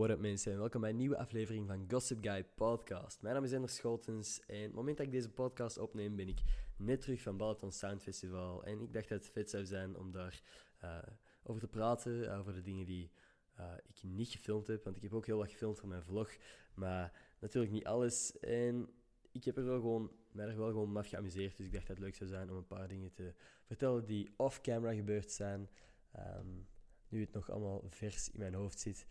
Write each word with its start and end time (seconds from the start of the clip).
What 0.00 0.12
up 0.12 0.20
mensen 0.20 0.52
en 0.52 0.58
welkom 0.58 0.80
bij 0.80 0.90
een 0.90 0.96
nieuwe 0.96 1.18
aflevering 1.18 1.66
van 1.66 1.84
Gossip 1.88 2.18
Guy 2.20 2.44
Podcast. 2.44 3.22
Mijn 3.22 3.34
naam 3.34 3.44
is 3.44 3.52
Ender 3.52 3.70
Scholtens 3.70 4.40
en 4.46 4.56
op 4.56 4.62
het 4.62 4.74
moment 4.74 4.96
dat 4.96 5.06
ik 5.06 5.12
deze 5.12 5.30
podcast 5.30 5.78
opneem 5.78 6.16
ben 6.16 6.28
ik 6.28 6.40
net 6.76 7.00
terug 7.00 7.22
van 7.22 7.36
Balaton 7.36 7.72
Sound 7.72 8.02
Festival. 8.02 8.64
En 8.64 8.80
ik 8.80 8.92
dacht 8.92 9.08
dat 9.08 9.18
het 9.18 9.32
vet 9.32 9.50
zou 9.50 9.64
zijn 9.64 9.96
om 9.96 10.12
daar 10.12 10.42
uh, 10.84 10.98
over 11.42 11.60
te 11.60 11.68
praten, 11.68 12.38
over 12.38 12.52
de 12.52 12.62
dingen 12.62 12.86
die 12.86 13.10
uh, 13.58 13.72
ik 13.86 14.02
niet 14.02 14.28
gefilmd 14.28 14.66
heb. 14.66 14.84
Want 14.84 14.96
ik 14.96 15.02
heb 15.02 15.14
ook 15.14 15.26
heel 15.26 15.38
wat 15.38 15.50
gefilmd 15.50 15.78
voor 15.78 15.88
mijn 15.88 16.02
vlog, 16.02 16.30
maar 16.74 17.12
natuurlijk 17.40 17.72
niet 17.72 17.86
alles. 17.86 18.38
En 18.38 18.88
ik 19.32 19.44
heb 19.44 19.56
er 19.56 19.64
wel 19.64 19.80
gewoon, 19.80 20.12
mij 20.32 20.46
er 20.46 20.56
wel 20.56 20.70
gewoon 20.70 20.92
maf 20.92 21.08
geamuseerd, 21.08 21.56
dus 21.56 21.66
ik 21.66 21.72
dacht 21.72 21.86
dat 21.86 21.96
het 21.96 22.04
leuk 22.04 22.16
zou 22.16 22.30
zijn 22.30 22.50
om 22.50 22.56
een 22.56 22.66
paar 22.66 22.88
dingen 22.88 23.12
te 23.12 23.34
vertellen 23.66 24.04
die 24.04 24.34
off-camera 24.36 24.94
gebeurd 24.94 25.30
zijn. 25.30 25.70
Um, 26.16 26.68
nu 27.08 27.20
het 27.20 27.32
nog 27.32 27.50
allemaal 27.50 27.84
vers 27.88 28.30
in 28.30 28.38
mijn 28.38 28.54
hoofd 28.54 28.80
zit. 28.80 29.06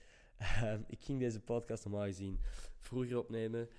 Um, 0.63 0.83
ik 0.87 1.03
ging 1.03 1.19
deze 1.19 1.39
podcast 1.39 1.85
normaal 1.85 2.05
gezien 2.05 2.39
vroeger 2.77 3.17
opnemen, 3.17 3.69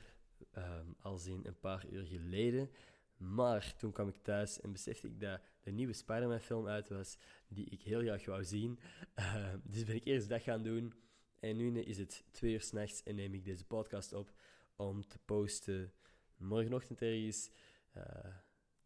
um, 0.57 0.95
als 1.01 1.27
in 1.27 1.41
een 1.45 1.59
paar 1.59 1.87
uur 1.89 2.05
geleden. 2.05 2.71
Maar 3.17 3.77
toen 3.77 3.93
kwam 3.93 4.09
ik 4.09 4.17
thuis 4.17 4.61
en 4.61 4.73
besefte 4.73 5.07
ik 5.07 5.21
dat 5.21 5.41
de 5.61 5.71
nieuwe 5.71 5.93
Spider-Man 5.93 6.41
film 6.41 6.67
uit 6.67 6.89
was, 6.89 7.19
die 7.49 7.71
ik 7.71 7.83
heel 7.83 8.01
graag 8.01 8.25
wou 8.25 8.45
zien. 8.45 8.79
Uh, 9.19 9.55
dus 9.65 9.85
ben 9.85 9.95
ik 9.95 10.05
eerst 10.05 10.29
dat 10.29 10.43
gaan 10.43 10.63
doen. 10.63 10.95
En 11.39 11.57
nu 11.57 11.81
is 11.81 11.99
het 11.99 12.25
twee 12.31 12.53
uur 12.53 12.61
s'nachts 12.61 13.03
en 13.03 13.15
neem 13.15 13.35
ik 13.35 13.45
deze 13.45 13.65
podcast 13.65 14.13
op 14.13 14.33
om 14.77 15.07
te 15.07 15.19
posten 15.19 15.93
morgenochtend 16.37 17.03
ergens. 17.03 17.51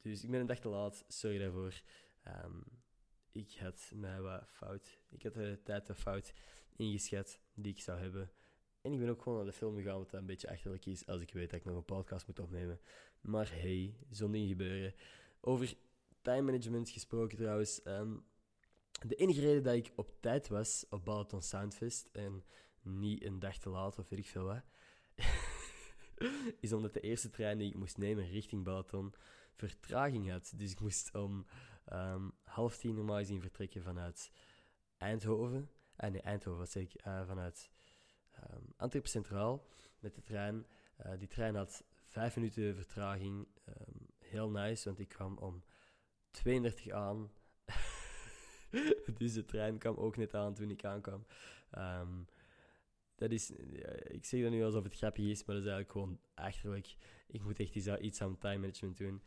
Dus 0.00 0.24
ik 0.24 0.30
ben 0.30 0.40
een 0.40 0.46
dag 0.46 0.58
te 0.58 0.68
laat, 0.68 1.04
sorry 1.08 1.38
daarvoor. 1.38 1.82
Ik 3.34 3.56
had 3.58 3.90
mij 3.94 4.20
wat 4.20 4.48
fout. 4.48 4.98
Ik 5.08 5.22
had 5.22 5.34
de 5.34 5.60
tijd 5.64 5.88
wat 5.88 5.96
fout 5.96 6.32
ingeschat 6.76 7.40
die 7.54 7.72
ik 7.72 7.80
zou 7.80 7.98
hebben. 8.00 8.30
En 8.82 8.92
ik 8.92 8.98
ben 8.98 9.08
ook 9.08 9.22
gewoon 9.22 9.38
naar 9.38 9.46
de 9.46 9.52
film 9.52 9.76
gegaan, 9.76 9.98
wat 9.98 10.12
een 10.12 10.26
beetje 10.26 10.50
achterlijk 10.50 10.86
is 10.86 11.06
als 11.06 11.20
ik 11.20 11.32
weet 11.32 11.50
dat 11.50 11.58
ik 11.58 11.64
nog 11.64 11.76
een 11.76 11.84
podcast 11.84 12.26
moet 12.26 12.38
opnemen. 12.38 12.80
Maar 13.20 13.50
hey, 13.52 13.96
zo'n 14.10 14.32
ding 14.32 14.48
gebeuren. 14.48 14.94
Over 15.40 15.74
time 16.22 16.42
management 16.42 16.90
gesproken 16.90 17.36
trouwens. 17.36 17.80
Um, 17.86 18.24
de 19.06 19.14
enige 19.14 19.40
reden 19.40 19.62
dat 19.62 19.74
ik 19.74 19.92
op 19.96 20.20
tijd 20.20 20.48
was 20.48 20.86
op 20.90 21.04
Balaton 21.04 21.42
Soundfest 21.42 22.08
en 22.12 22.44
niet 22.82 23.24
een 23.24 23.38
dag 23.38 23.58
te 23.58 23.68
laat 23.68 23.98
of 23.98 24.08
weet 24.08 24.18
ik 24.18 24.26
veel 24.26 24.44
wat, 24.44 24.62
is 26.60 26.72
omdat 26.72 26.94
de 26.94 27.00
eerste 27.00 27.30
trein 27.30 27.58
die 27.58 27.68
ik 27.68 27.76
moest 27.76 27.98
nemen 27.98 28.28
richting 28.28 28.64
Balaton 28.64 29.14
vertraging 29.56 30.30
had. 30.30 30.52
Dus 30.56 30.72
ik 30.72 30.80
moest 30.80 31.14
om 31.14 31.46
um, 31.92 32.32
half 32.44 32.76
tien 32.76 32.94
normaal 32.94 33.18
gezien 33.18 33.40
vertrekken 33.40 33.82
vanuit 33.82 34.30
Eindhoven. 34.96 35.70
Uh, 36.04 36.10
nee, 36.10 36.20
Eindhoven, 36.20 36.66
zeg 36.66 36.82
ik? 36.82 37.06
Uh, 37.06 37.26
vanuit 37.26 37.70
um, 38.50 38.72
Antwerpen 38.76 39.10
Centraal 39.10 39.66
met 39.98 40.14
de 40.14 40.22
trein. 40.22 40.66
Uh, 41.06 41.18
die 41.18 41.28
trein 41.28 41.54
had 41.54 41.84
vijf 42.04 42.36
minuten 42.36 42.76
vertraging. 42.76 43.48
Um, 43.68 44.06
heel 44.18 44.50
nice, 44.50 44.84
want 44.84 44.98
ik 44.98 45.08
kwam 45.08 45.38
om 45.38 45.64
32 46.30 46.90
aan. 46.90 47.30
dus 49.18 49.32
de 49.32 49.44
trein 49.44 49.78
kwam 49.78 49.96
ook 49.96 50.16
net 50.16 50.34
aan 50.34 50.54
toen 50.54 50.70
ik 50.70 50.84
aankwam. 50.84 51.26
Dat 53.14 53.30
is, 53.30 53.50
ik 54.04 54.24
zeg 54.24 54.42
dat 54.42 54.50
nu 54.50 54.64
alsof 54.64 54.84
het 54.84 54.94
grappig 54.94 55.24
is, 55.24 55.44
maar 55.44 55.56
dat 55.56 55.64
is 55.64 55.70
eigenlijk 55.70 55.90
gewoon 55.90 56.20
achterlijk. 56.34 56.94
Ik 57.26 57.42
moet 57.42 57.60
echt 57.60 57.74
iets, 57.74 57.86
iets 57.86 58.22
aan 58.22 58.38
time 58.38 58.58
management 58.58 58.96
doen. 58.96 59.22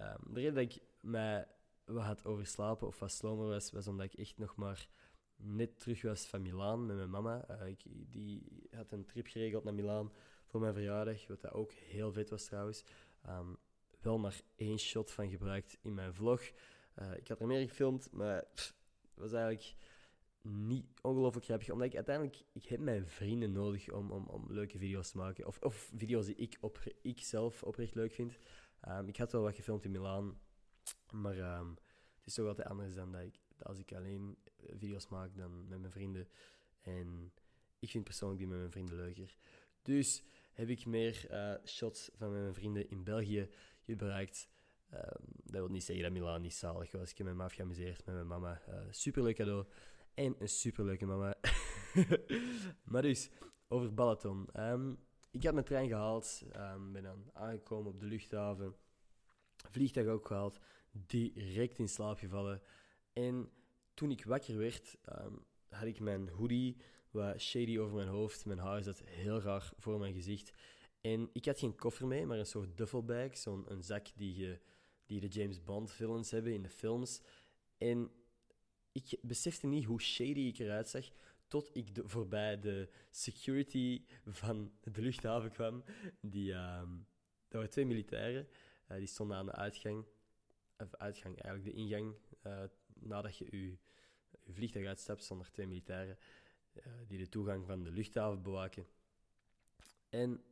Um, 0.00 0.34
de 0.34 0.40
reden 0.40 0.54
dat 0.54 0.62
ik 0.62 0.82
mij 1.00 1.46
wat 1.84 2.04
had 2.04 2.24
overslapen 2.24 2.86
of 2.86 2.98
wat 2.98 3.12
slomer 3.12 3.48
was, 3.48 3.70
was 3.70 3.86
omdat 3.86 4.06
ik 4.06 4.14
echt 4.14 4.38
nog 4.38 4.56
maar 4.56 4.88
net 5.36 5.78
terug 5.78 6.02
was 6.02 6.26
van 6.26 6.42
Milaan 6.42 6.86
met 6.86 6.96
mijn 6.96 7.10
mama. 7.10 7.44
Uh, 7.50 7.66
ik, 7.66 7.82
die 8.10 8.68
had 8.70 8.92
een 8.92 9.06
trip 9.06 9.26
geregeld 9.26 9.64
naar 9.64 9.74
Milaan 9.74 10.12
voor 10.46 10.60
mijn 10.60 10.74
verjaardag, 10.74 11.26
wat 11.26 11.40
dat 11.40 11.52
ook 11.52 11.72
heel 11.72 12.12
vet 12.12 12.30
was 12.30 12.44
trouwens. 12.44 12.84
Um, 13.28 13.56
wel 14.00 14.18
maar 14.18 14.40
één 14.56 14.78
shot 14.78 15.10
van 15.10 15.30
gebruikt 15.30 15.78
in 15.82 15.94
mijn 15.94 16.14
vlog. 16.14 16.42
Uh, 16.98 17.16
ik 17.16 17.28
had 17.28 17.40
er 17.40 17.46
meer 17.46 17.68
gefilmd, 17.68 18.12
maar 18.12 18.36
het 18.36 18.74
was 19.14 19.32
eigenlijk 19.32 19.74
niet 20.42 20.86
ongelooflijk 21.02 21.44
grappig. 21.44 21.70
Omdat 21.70 21.86
ik 21.86 21.94
uiteindelijk, 21.94 22.42
ik 22.52 22.64
heb 22.64 22.80
mijn 22.80 23.06
vrienden 23.06 23.52
nodig 23.52 23.90
om, 23.90 24.10
om, 24.10 24.26
om 24.26 24.52
leuke 24.52 24.78
video's 24.78 25.10
te 25.10 25.16
maken. 25.16 25.46
Of, 25.46 25.58
of 25.60 25.90
video's 25.94 26.26
die 26.26 26.34
ik, 26.34 26.56
op, 26.60 26.80
ik 27.02 27.20
zelf 27.20 27.62
oprecht 27.62 27.94
leuk 27.94 28.12
vind. 28.12 28.38
Um, 28.88 29.08
ik 29.08 29.16
had 29.16 29.32
wel 29.32 29.42
wat 29.42 29.54
gefilmd 29.54 29.84
in 29.84 29.90
Milaan. 29.90 30.38
Maar 31.12 31.58
um, 31.58 31.68
het 32.16 32.26
is 32.26 32.34
toch 32.34 32.46
altijd 32.46 32.68
anders 32.68 32.94
dan 32.94 33.12
dat, 33.12 33.22
ik, 33.22 33.40
als 33.58 33.78
ik 33.78 33.92
alleen 33.92 34.36
video's 34.76 35.08
maak 35.08 35.36
dan 35.36 35.68
met 35.68 35.80
mijn 35.80 35.92
vrienden. 35.92 36.28
En 36.80 37.32
ik 37.78 37.90
vind 37.90 38.04
persoonlijk 38.04 38.40
die 38.40 38.48
met 38.48 38.58
mijn 38.58 38.70
vrienden 38.70 38.96
leuker. 38.96 39.36
Dus 39.82 40.24
heb 40.52 40.68
ik 40.68 40.86
meer 40.86 41.26
uh, 41.30 41.54
shots 41.64 42.10
van 42.14 42.32
mijn 42.32 42.54
vrienden 42.54 42.90
in 42.90 43.04
België 43.04 43.48
gebruikt. 43.80 44.48
Um, 44.94 45.00
dat 45.42 45.52
wil 45.60 45.68
niet 45.68 45.84
zeggen 45.84 46.04
dat 46.04 46.12
Milaan 46.12 46.40
niet 46.40 46.54
zalig 46.54 46.92
was. 46.92 47.10
Ik 47.10 47.18
heb 47.18 47.26
me 47.26 47.42
af 47.42 47.52
geamuseerd 47.52 48.04
met 48.04 48.14
mijn 48.14 48.26
mama. 48.26 48.62
Uh, 48.68 48.74
superleuk 48.90 49.36
cadeau. 49.36 49.66
En 50.14 50.34
een 50.38 50.48
superleuke 50.48 51.06
mama. 51.06 51.34
maar 52.92 53.02
dus, 53.02 53.30
over 53.68 53.94
Balaton. 53.94 54.48
Um, 54.56 54.98
ik 55.30 55.44
had 55.44 55.52
mijn 55.52 55.64
trein 55.64 55.88
gehaald. 55.88 56.42
Um, 56.56 56.92
ben 56.92 57.02
dan 57.02 57.30
aangekomen 57.32 57.92
op 57.92 58.00
de 58.00 58.06
luchthaven. 58.06 58.74
Vliegtuig 59.70 60.06
ook 60.06 60.26
gehaald. 60.26 60.58
Direct 60.90 61.78
in 61.78 61.88
slaap 61.88 62.18
gevallen. 62.18 62.62
En 63.12 63.50
toen 63.94 64.10
ik 64.10 64.24
wakker 64.24 64.58
werd, 64.58 64.96
um, 65.18 65.44
had 65.68 65.86
ik 65.86 66.00
mijn 66.00 66.28
hoodie 66.28 66.76
wat 67.10 67.40
shady 67.40 67.78
over 67.78 67.94
mijn 67.94 68.08
hoofd. 68.08 68.44
Mijn 68.44 68.58
haar 68.58 68.82
zat 68.82 69.02
heel 69.04 69.40
raar 69.40 69.72
voor 69.76 69.98
mijn 69.98 70.14
gezicht. 70.14 70.52
En 71.00 71.30
ik 71.32 71.44
had 71.44 71.58
geen 71.58 71.76
koffer 71.76 72.06
mee, 72.06 72.26
maar 72.26 72.38
een 72.38 72.46
soort 72.46 72.76
duffelbag. 72.76 73.36
Zo'n 73.36 73.64
een 73.72 73.82
zak 73.82 74.06
die, 74.14 74.36
je, 74.36 74.60
die 75.06 75.20
de 75.20 75.28
James 75.28 75.62
Bond 75.62 75.92
villains 75.92 76.30
hebben 76.30 76.52
in 76.52 76.62
de 76.62 76.68
films. 76.68 77.20
En 77.78 78.10
ik 78.92 79.18
besefte 79.22 79.66
niet 79.66 79.84
hoe 79.84 80.00
shady 80.00 80.40
ik 80.40 80.58
eruit 80.58 80.88
zag 80.88 81.10
tot 81.46 81.70
ik 81.72 81.88
voorbij 82.04 82.60
de 82.60 82.88
security 83.10 84.04
van 84.26 84.72
de 84.80 85.02
luchthaven 85.02 85.50
kwam. 85.50 85.84
Die, 86.20 86.52
uh, 86.52 86.82
dat 87.48 87.52
waren 87.52 87.70
twee 87.70 87.86
militairen, 87.86 88.48
uh, 88.90 88.96
die 88.96 89.06
stonden 89.06 89.36
aan 89.36 89.46
de 89.46 89.52
uitgang, 89.52 90.04
of 90.78 90.94
uitgang 90.94 91.40
eigenlijk, 91.40 91.76
de 91.76 91.82
ingang. 91.82 92.14
Uh, 92.46 92.62
nadat 92.94 93.36
je 93.36 93.46
je, 93.50 93.76
je 94.44 94.52
vliegtuig 94.52 94.86
uitstapt, 94.86 95.22
stonden 95.22 95.46
er 95.46 95.52
twee 95.52 95.66
militairen 95.66 96.18
eh, 96.72 96.92
die 97.06 97.18
de 97.18 97.28
toegang 97.28 97.66
van 97.66 97.82
de 97.82 97.90
luchthaven 97.90 98.42
bewaken. 98.42 98.86
En 100.08 100.44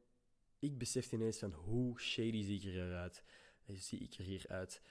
ik 0.59 0.79
besefte 0.79 1.15
ineens 1.15 1.39
van 1.39 1.53
hoe 1.53 2.01
shady 2.01 2.43
zie 2.43 2.57
ik 2.57 2.65
eruit. 2.65 3.23
Zie 3.67 3.99
ik 3.99 4.15
er 4.15 4.25
hier 4.25 4.45
uit. 4.49 4.83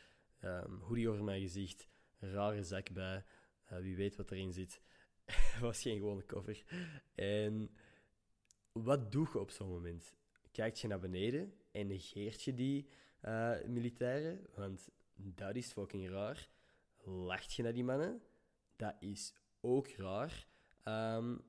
Um, 0.43 0.81
hoodie 0.81 1.09
over 1.09 1.23
mijn 1.23 1.41
gezicht, 1.41 1.87
rare 2.19 2.63
zak 2.63 2.91
bij. 2.91 3.25
Uh, 3.71 3.79
wie 3.79 3.95
weet 3.95 4.15
wat 4.15 4.31
erin 4.31 4.53
zit. 4.53 4.81
was 5.61 5.81
geen 5.81 5.97
gewone 5.97 6.23
koffer. 6.23 6.63
En 7.15 7.69
wat 8.71 9.11
doe 9.11 9.27
je 9.33 9.39
op 9.39 9.51
zo'n 9.51 9.69
moment? 9.69 10.15
Kijk 10.51 10.75
je 10.75 10.87
naar 10.87 10.99
beneden 10.99 11.53
en 11.71 11.87
negeert 11.87 12.43
je 12.43 12.53
die 12.53 12.89
uh, 13.25 13.63
militairen? 13.65 14.45
Want 14.55 14.89
dat 15.15 15.55
is 15.55 15.71
fucking 15.71 16.09
raar. 16.09 16.49
Lacht 17.03 17.53
je 17.53 17.63
naar 17.63 17.73
die 17.73 17.83
mannen? 17.83 18.21
Dat 18.75 18.95
is 18.99 19.33
ook 19.61 19.87
raar. 19.87 20.47
Um, 20.83 21.41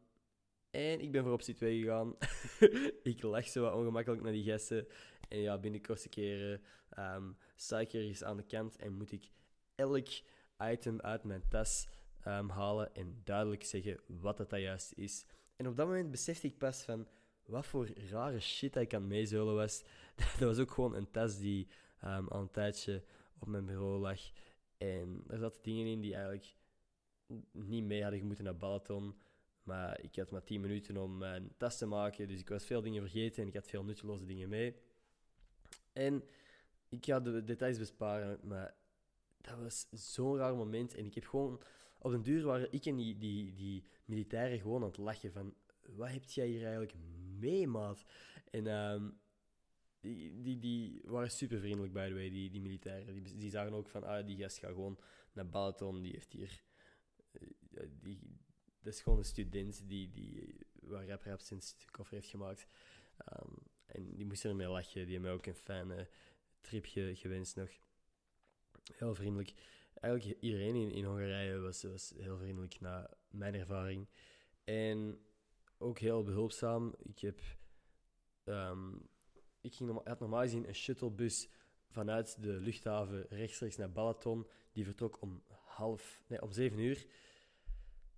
en 0.71 1.01
ik 1.01 1.13
ben 1.13 1.23
voor 1.23 1.33
optie 1.33 1.55
2 1.55 1.81
gegaan. 1.81 2.17
ik 3.13 3.23
lach 3.23 3.49
zo 3.49 3.63
wat 3.63 3.75
ongemakkelijk 3.75 4.23
naar 4.23 4.33
die 4.33 4.45
gasten. 4.45 4.87
En 5.29 5.39
ja, 5.39 5.59
binnen 5.59 5.83
korte 5.83 6.09
keren 6.09 6.63
um, 6.99 7.37
sta 7.57 7.81
ik 7.81 8.23
aan 8.23 8.37
de 8.37 8.47
kant 8.47 8.77
en 8.77 8.93
moet 8.93 9.13
ik 9.13 9.31
elk 9.75 10.09
item 10.59 11.01
uit 11.01 11.25
mijn 11.25 11.49
tas 11.49 11.89
um, 12.27 12.49
halen 12.49 12.95
en 12.95 13.21
duidelijk 13.25 13.65
zeggen 13.65 14.01
wat 14.07 14.37
dat 14.37 14.51
juist 14.51 14.93
is. 14.97 15.25
En 15.57 15.69
op 15.69 15.77
dat 15.77 15.87
moment 15.87 16.11
besefte 16.11 16.47
ik 16.47 16.59
pas 16.59 16.83
van 16.83 17.07
wat 17.47 17.67
voor 17.67 17.89
rare 18.11 18.41
shit 18.41 18.77
ik 18.77 18.95
aan 18.95 19.07
meezeulen 19.07 19.55
was. 19.55 19.85
dat 20.39 20.49
was 20.49 20.59
ook 20.59 20.71
gewoon 20.71 20.95
een 20.95 21.11
tas 21.11 21.39
die 21.39 21.69
um, 22.05 22.29
al 22.29 22.41
een 22.41 22.51
tijdje 22.51 23.03
op 23.39 23.49
mijn 23.49 23.67
bureau 23.67 24.01
lag. 24.01 24.21
En 24.79 25.25
er 25.29 25.39
zaten 25.39 25.63
dingen 25.63 25.87
in 25.87 26.01
die 26.01 26.15
eigenlijk 26.15 26.57
niet 27.53 27.85
mee 27.85 28.03
hadden 28.03 28.27
moeten 28.27 28.45
naar 28.45 28.57
Balaton. 28.57 29.15
Maar 29.63 30.01
ik 30.01 30.17
had 30.17 30.31
maar 30.31 30.45
10 30.45 30.61
minuten 30.61 30.97
om 30.97 31.19
mijn 31.19 31.53
tas 31.57 31.79
te 31.79 31.87
maken, 31.87 32.29
dus 32.29 32.41
ik 32.41 32.49
was 32.49 32.65
veel 32.65 32.83
dingen 32.83 33.03
vergeten 33.03 33.43
en 33.43 33.49
ik 33.49 33.55
had 33.55 33.67
veel 33.67 33.85
nutteloze 33.85 34.27
dingen 34.27 34.49
mee. 34.49 34.77
En 35.93 36.25
ik 36.89 37.05
ga 37.05 37.21
de 37.21 37.45
details 37.45 37.79
besparen, 37.79 38.39
maar 38.43 38.75
dat 39.41 39.59
was 39.59 39.87
zo'n 39.91 40.37
raar 40.37 40.55
moment. 40.55 40.95
En 40.95 41.05
ik 41.05 41.15
heb 41.15 41.27
gewoon... 41.27 41.61
Op 42.03 42.11
den 42.11 42.23
duur 42.23 42.45
waren 42.45 42.73
ik 42.73 42.87
en 42.87 42.97
die, 42.97 43.19
die, 43.19 43.55
die 43.55 43.85
militairen 44.05 44.61
gewoon 44.61 44.83
aan 44.83 44.89
het 44.89 44.97
lachen 44.97 45.33
van... 45.33 45.55
Wat 45.81 46.11
heb 46.11 46.25
jij 46.25 46.47
hier 46.47 46.63
eigenlijk 46.63 46.95
mee, 47.39 47.67
maat? 47.67 48.05
En 48.51 48.67
um, 48.67 49.19
die, 50.01 50.41
die, 50.41 50.59
die 50.59 51.01
waren 51.05 51.31
super 51.31 51.59
vriendelijk, 51.59 51.93
by 51.93 52.09
the 52.09 52.15
way, 52.15 52.31
die, 52.31 52.51
die 52.51 52.61
militairen. 52.61 53.23
Die, 53.23 53.37
die 53.37 53.51
zagen 53.51 53.73
ook 53.73 53.89
van, 53.89 54.05
ah, 54.05 54.27
die 54.27 54.37
gast 54.37 54.59
gaat 54.59 54.71
gewoon 54.71 54.99
naar 55.33 55.49
Balaton. 55.49 56.03
Die 56.03 56.13
heeft 56.13 56.33
hier... 56.33 56.63
Uh, 57.33 57.89
die, 58.01 58.19
dat 58.83 58.93
is 58.93 59.01
gewoon 59.01 59.19
een 59.19 59.25
student 59.25 59.89
die, 59.89 60.11
die 60.11 60.57
waar 60.73 61.07
Rap 61.07 61.23
Rap 61.23 61.41
sinds 61.41 61.77
koffer 61.91 62.15
heeft 62.15 62.29
gemaakt. 62.29 62.67
Ehm, 63.17 63.53
en 63.87 64.17
die 64.17 64.27
moesten 64.27 64.51
ermee 64.51 64.69
lachen. 64.69 64.93
Die 64.93 65.13
hebben 65.13 65.21
mij 65.21 65.33
ook 65.33 65.47
een 65.47 65.55
fijne 65.55 66.09
tripje 66.61 67.17
gewenst 67.17 67.57
nog. 67.57 67.71
Heel 68.93 69.15
vriendelijk. 69.15 69.55
Eigenlijk 69.95 70.41
iedereen 70.41 70.75
in, 70.75 70.91
in 70.91 71.05
Hongarije 71.05 71.59
was, 71.59 71.83
was 71.83 72.13
heel 72.17 72.39
vriendelijk 72.39 72.81
na 72.81 73.11
mijn 73.31 73.55
ervaring. 73.55 74.09
En 74.65 75.19
ook 75.79 75.99
heel 75.99 76.23
behulpzaam. 76.23 76.95
Ik 77.03 77.19
heb... 77.19 77.41
ehm, 78.45 78.93
ik 79.61 79.75
ging 79.75 80.01
had 80.05 80.21
normaal 80.21 80.41
gezien 80.43 80.69
een 80.69 80.75
shuttlebus 80.75 81.49
vanuit 81.89 82.43
de 82.43 82.53
luchthaven 82.53 83.27
rechtstreeks 83.29 83.77
naar 83.77 83.93
Balaton. 83.93 84.47
Die 84.73 84.85
vertrok 84.85 85.21
om 85.21 85.43
half... 85.49 86.23
Nee, 86.27 86.43
om 86.43 86.53
zeven 86.53 86.79
uur. 86.79 87.07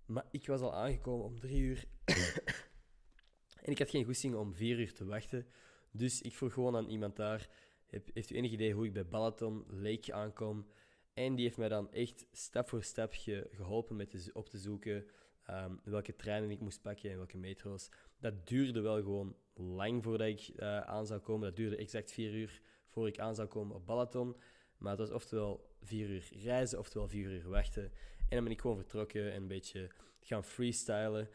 Maar 0.05 0.25
ik 0.31 0.47
was 0.47 0.61
al 0.61 0.73
aangekomen 0.73 1.25
om 1.25 1.39
drie 1.39 1.61
uur. 1.61 1.85
en 3.63 3.71
ik 3.71 3.79
had 3.79 3.89
geen 3.89 4.05
goesting 4.05 4.35
om 4.35 4.53
vier 4.53 4.79
uur 4.79 4.93
te 4.93 5.05
wachten. 5.05 5.47
Dus 5.91 6.21
ik 6.21 6.35
vroeg 6.35 6.53
gewoon 6.53 6.75
aan 6.75 6.87
iemand 6.89 7.15
daar... 7.15 7.49
"Heb- 7.87 8.09
Heeft 8.13 8.29
u 8.31 8.35
enig 8.35 8.51
idee 8.51 8.73
hoe 8.73 8.85
ik 8.85 8.93
bij 8.93 9.07
Balaton 9.07 9.65
Lake 9.69 10.13
aankom? 10.13 10.67
En 11.13 11.35
die 11.35 11.45
heeft 11.45 11.57
mij 11.57 11.69
dan 11.69 11.91
echt 11.91 12.25
stap 12.31 12.69
voor 12.69 12.83
stap 12.83 13.13
ge- 13.13 13.47
geholpen 13.51 13.95
met 13.95 14.29
op 14.33 14.49
te 14.49 14.57
zoeken 14.57 15.05
ehm, 15.45 15.75
welke 15.83 16.15
treinen 16.15 16.51
ik 16.51 16.59
moest 16.59 16.81
pakken 16.81 17.11
en 17.11 17.17
welke 17.17 17.37
metro's. 17.37 17.89
Dat 18.19 18.47
duurde 18.47 18.81
wel 18.81 18.95
gewoon 18.95 19.35
lang 19.53 20.03
voordat 20.03 20.27
ik 20.27 20.39
eh, 20.55 20.79
aan 20.79 21.05
zou 21.05 21.19
komen. 21.19 21.47
Dat 21.47 21.55
duurde 21.55 21.75
exact 21.75 22.11
vier 22.11 22.33
uur 22.33 22.61
voor 22.87 23.07
ik 23.07 23.19
aan 23.19 23.35
zou 23.35 23.47
komen 23.47 23.75
op 23.75 23.85
Balaton. 23.85 24.35
Maar 24.77 24.91
het 24.91 24.99
was 24.99 25.11
oftewel 25.11 25.75
vier 25.81 26.09
uur 26.09 26.29
reizen, 26.31 26.79
oftewel 26.79 27.07
vier 27.07 27.31
uur 27.31 27.49
wachten. 27.49 27.83
En 28.17 28.35
dan 28.35 28.43
ben 28.43 28.53
ik 28.53 28.61
gewoon 28.61 28.77
vertrokken 28.77 29.31
en 29.31 29.41
een 29.41 29.47
beetje 29.47 29.89
gaan 30.19 30.43
freestylen 30.43 31.29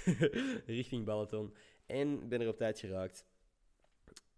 richting 0.66 1.04
Balaton. 1.04 1.54
En 1.86 2.28
ben 2.28 2.40
er 2.40 2.48
op 2.48 2.56
tijd 2.56 2.78
geraakt. 2.78 3.26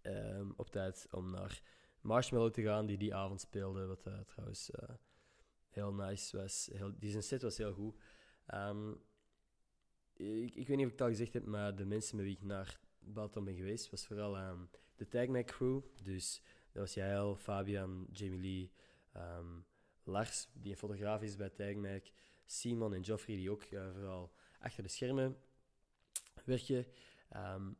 Ehm, 0.02 0.50
op 0.56 0.70
tijd 0.70 1.06
om 1.10 1.30
naar 1.30 1.62
Marshmallow 2.06 2.52
te 2.52 2.62
gaan, 2.62 2.86
die 2.86 2.98
die 2.98 3.14
avond 3.14 3.40
speelde. 3.40 3.86
Wat 3.86 4.06
eh, 4.06 4.20
trouwens 4.20 4.70
eh, 4.70 4.94
heel 5.68 5.92
nice 5.92 6.36
was. 6.36 6.68
Heel, 6.72 6.92
die 6.98 7.10
zijn 7.10 7.22
set 7.22 7.42
was 7.42 7.56
heel 7.56 7.72
goed. 7.72 7.94
Ehm, 8.46 8.90
ik, 10.12 10.54
ik 10.54 10.68
weet 10.68 10.76
niet 10.76 10.86
of 10.86 10.92
ik 10.92 10.98
het 10.98 11.00
al 11.00 11.08
gezegd 11.08 11.32
heb, 11.32 11.46
maar 11.46 11.76
de 11.76 11.84
mensen 11.84 12.16
met 12.16 12.24
wie 12.24 12.34
ik 12.34 12.42
naar 12.42 12.80
Balaton 12.98 13.44
ben 13.44 13.54
geweest, 13.54 13.90
was 13.90 14.06
vooral 14.06 14.36
ehm, 14.36 14.60
de 14.96 15.08
Tag 15.08 15.26
Mac 15.26 15.46
crew. 15.46 15.80
Dus 16.02 16.42
dat 16.72 16.82
was 16.82 16.94
Jael, 16.94 17.36
Fabian, 17.36 18.06
Jamie 18.12 18.40
Lee, 18.40 18.72
ehm, 19.12 19.60
Lars, 20.02 20.48
die 20.52 20.70
een 20.70 20.78
fotograaf 20.78 21.22
is 21.22 21.36
bij 21.36 21.50
Tag 21.50 22.00
Simon 22.44 22.94
en 22.94 23.04
Geoffrey, 23.04 23.36
die 23.36 23.50
ook 23.50 23.62
eh, 23.62 23.92
vooral 23.92 24.32
achter 24.58 24.82
de 24.82 24.88
schermen 24.88 25.36
werken. 26.44 26.86
Ehm, 27.28 27.72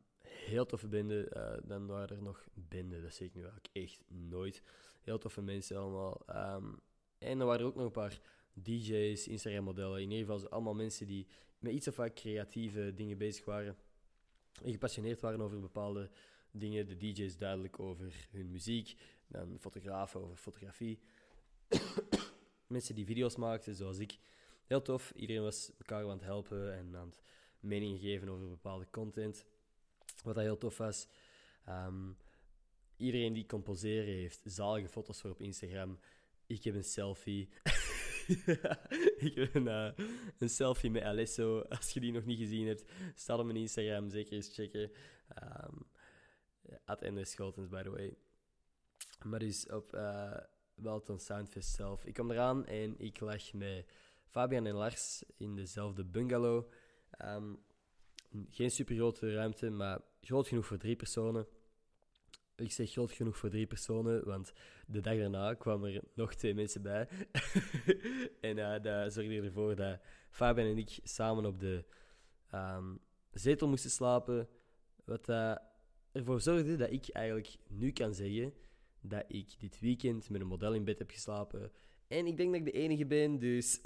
heel 0.47 0.65
toffe 0.65 0.87
bende. 0.87 1.29
eh, 1.29 1.57
dan 1.63 1.87
waren 1.87 2.17
er 2.17 2.23
nog 2.23 2.47
benden, 2.53 3.01
dat 3.01 3.13
zeg 3.13 3.27
ik 3.27 3.33
nu 3.33 3.41
eigenlijk 3.41 3.69
echt 3.73 4.03
nooit. 4.07 4.61
Heel 5.03 5.17
toffe 5.17 5.41
mensen 5.41 5.77
allemaal. 5.77 6.21
Ehm, 6.25 6.73
en 7.17 7.37
dan 7.37 7.47
waren 7.47 7.61
er 7.61 7.67
ook 7.67 7.75
nog 7.75 7.85
een 7.85 7.91
paar 7.91 8.21
DJ's, 8.53 9.27
Instagram-modellen. 9.27 10.01
In 10.01 10.11
ieder 10.11 10.25
geval 10.25 10.49
allemaal 10.49 10.75
mensen 10.75 11.07
die 11.07 11.27
met 11.59 11.73
iets 11.73 11.87
of 11.87 11.95
wat 11.95 12.13
creatieve 12.13 12.93
dingen 12.93 13.17
bezig 13.17 13.45
waren. 13.45 13.77
En 14.63 14.71
gepassioneerd 14.71 15.21
waren 15.21 15.41
over 15.41 15.59
bepaalde 15.59 16.09
dingen. 16.51 16.87
De 16.87 16.97
DJ's 16.97 17.37
duidelijk 17.37 17.79
over 17.79 18.27
hun 18.31 18.51
muziek. 18.51 18.95
Dan 19.27 19.59
fotografen 19.59 20.21
over 20.21 20.37
fotografie. 20.37 20.99
mensen 22.67 22.95
die 22.95 23.05
video's 23.05 23.35
maakten, 23.35 23.75
zoals 23.75 23.97
ik. 23.97 24.17
Heel 24.65 24.81
tof. 24.81 25.11
Iedereen 25.15 25.41
was 25.41 25.71
elkaar 25.77 26.03
aan 26.03 26.09
het 26.09 26.23
helpen 26.23 26.73
en 26.73 26.95
aan 26.95 27.07
het 27.07 27.21
meningen 27.59 27.99
geven 27.99 28.29
over 28.29 28.49
bepaalde 28.49 28.87
content. 28.89 29.45
Wat 30.23 30.35
dat 30.35 30.43
heel 30.43 30.57
tof 30.57 30.77
was. 30.77 31.07
Ehm, 31.65 32.11
iedereen 32.97 33.33
die 33.33 33.45
kon 33.45 33.61
poseren 33.61 34.13
heeft 34.13 34.41
zalige 34.43 34.87
foto's 34.87 35.21
voor 35.21 35.31
op 35.31 35.41
Instagram. 35.41 35.99
Ik 36.45 36.63
heb 36.63 36.75
een 36.75 36.83
selfie. 36.83 37.49
ik 39.27 39.31
heb 39.35 39.55
een, 39.55 39.67
eh, 39.67 39.91
een 40.37 40.49
selfie 40.49 40.91
met 40.91 41.03
Alesso. 41.03 41.61
Als 41.61 41.91
je 41.91 41.99
die 41.99 42.11
nog 42.11 42.25
niet 42.25 42.39
gezien 42.39 42.67
hebt, 42.67 42.91
staat 43.15 43.39
op 43.39 43.45
mijn 43.45 43.57
Instagram. 43.57 44.09
Zeker 44.09 44.33
eens 44.33 44.53
checken. 44.53 44.91
Um, 45.43 45.87
at 46.85 47.01
NS 47.01 47.31
Schotens, 47.31 47.69
by 47.69 47.83
the 47.83 47.89
way. 47.89 48.17
Maar 49.23 49.39
dus 49.39 49.67
op 49.69 49.93
uh, 49.93 50.37
Welton 50.75 51.19
Soundfest 51.19 51.75
zelf. 51.75 52.05
Ik 52.05 52.13
kwam 52.13 52.31
eraan 52.31 52.65
en 52.65 52.99
ik 52.99 53.19
lag 53.19 53.53
met 53.53 53.85
Fabian 54.25 54.65
en 54.65 54.73
Lars 54.73 55.23
in 55.37 55.55
dezelfde 55.55 56.05
bungalow. 56.05 56.71
Ehm, 57.09 57.53
geen 58.49 58.71
super 58.71 58.95
grote 58.95 59.33
ruimte, 59.33 59.69
maar 59.69 60.01
groot 60.21 60.47
genoeg 60.47 60.65
voor 60.65 60.77
drie 60.77 60.95
personen. 60.95 61.47
Ik 62.55 62.71
zeg 62.71 62.91
groot 62.91 63.11
genoeg 63.11 63.37
voor 63.37 63.49
drie 63.49 63.67
personen, 63.67 64.25
want 64.25 64.53
de 64.87 65.01
dag 65.01 65.17
daarna 65.17 65.53
kwamen 65.53 65.93
er 65.93 66.03
nog 66.13 66.33
twee 66.33 66.53
mensen 66.53 66.81
bij. 66.81 67.07
en 68.41 68.57
uh, 68.57 68.81
dat 68.81 69.13
zorgde 69.13 69.41
ervoor 69.41 69.75
dat 69.75 69.99
Fabian 70.29 70.67
en 70.67 70.77
ik 70.77 70.99
samen 71.03 71.45
op 71.45 71.59
de 71.59 71.85
um, 72.53 72.99
zetel 73.31 73.67
moesten 73.67 73.91
slapen. 73.91 74.47
Wat 75.05 75.29
uh, 75.29 75.55
ervoor 76.11 76.41
zorgde 76.41 76.75
dat 76.75 76.91
ik 76.91 77.09
eigenlijk 77.09 77.55
nu 77.67 77.91
kan 77.91 78.13
zeggen 78.13 78.53
dat 79.01 79.23
ik 79.27 79.59
dit 79.59 79.79
weekend 79.79 80.29
met 80.29 80.41
een 80.41 80.47
model 80.47 80.73
in 80.73 80.83
bed 80.83 80.99
heb 80.99 81.11
geslapen. 81.11 81.71
En 82.07 82.27
ik 82.27 82.37
denk 82.37 82.49
dat 82.51 82.59
ik 82.59 82.65
de 82.65 82.79
enige 82.79 83.05
ben, 83.05 83.39
dus 83.39 83.81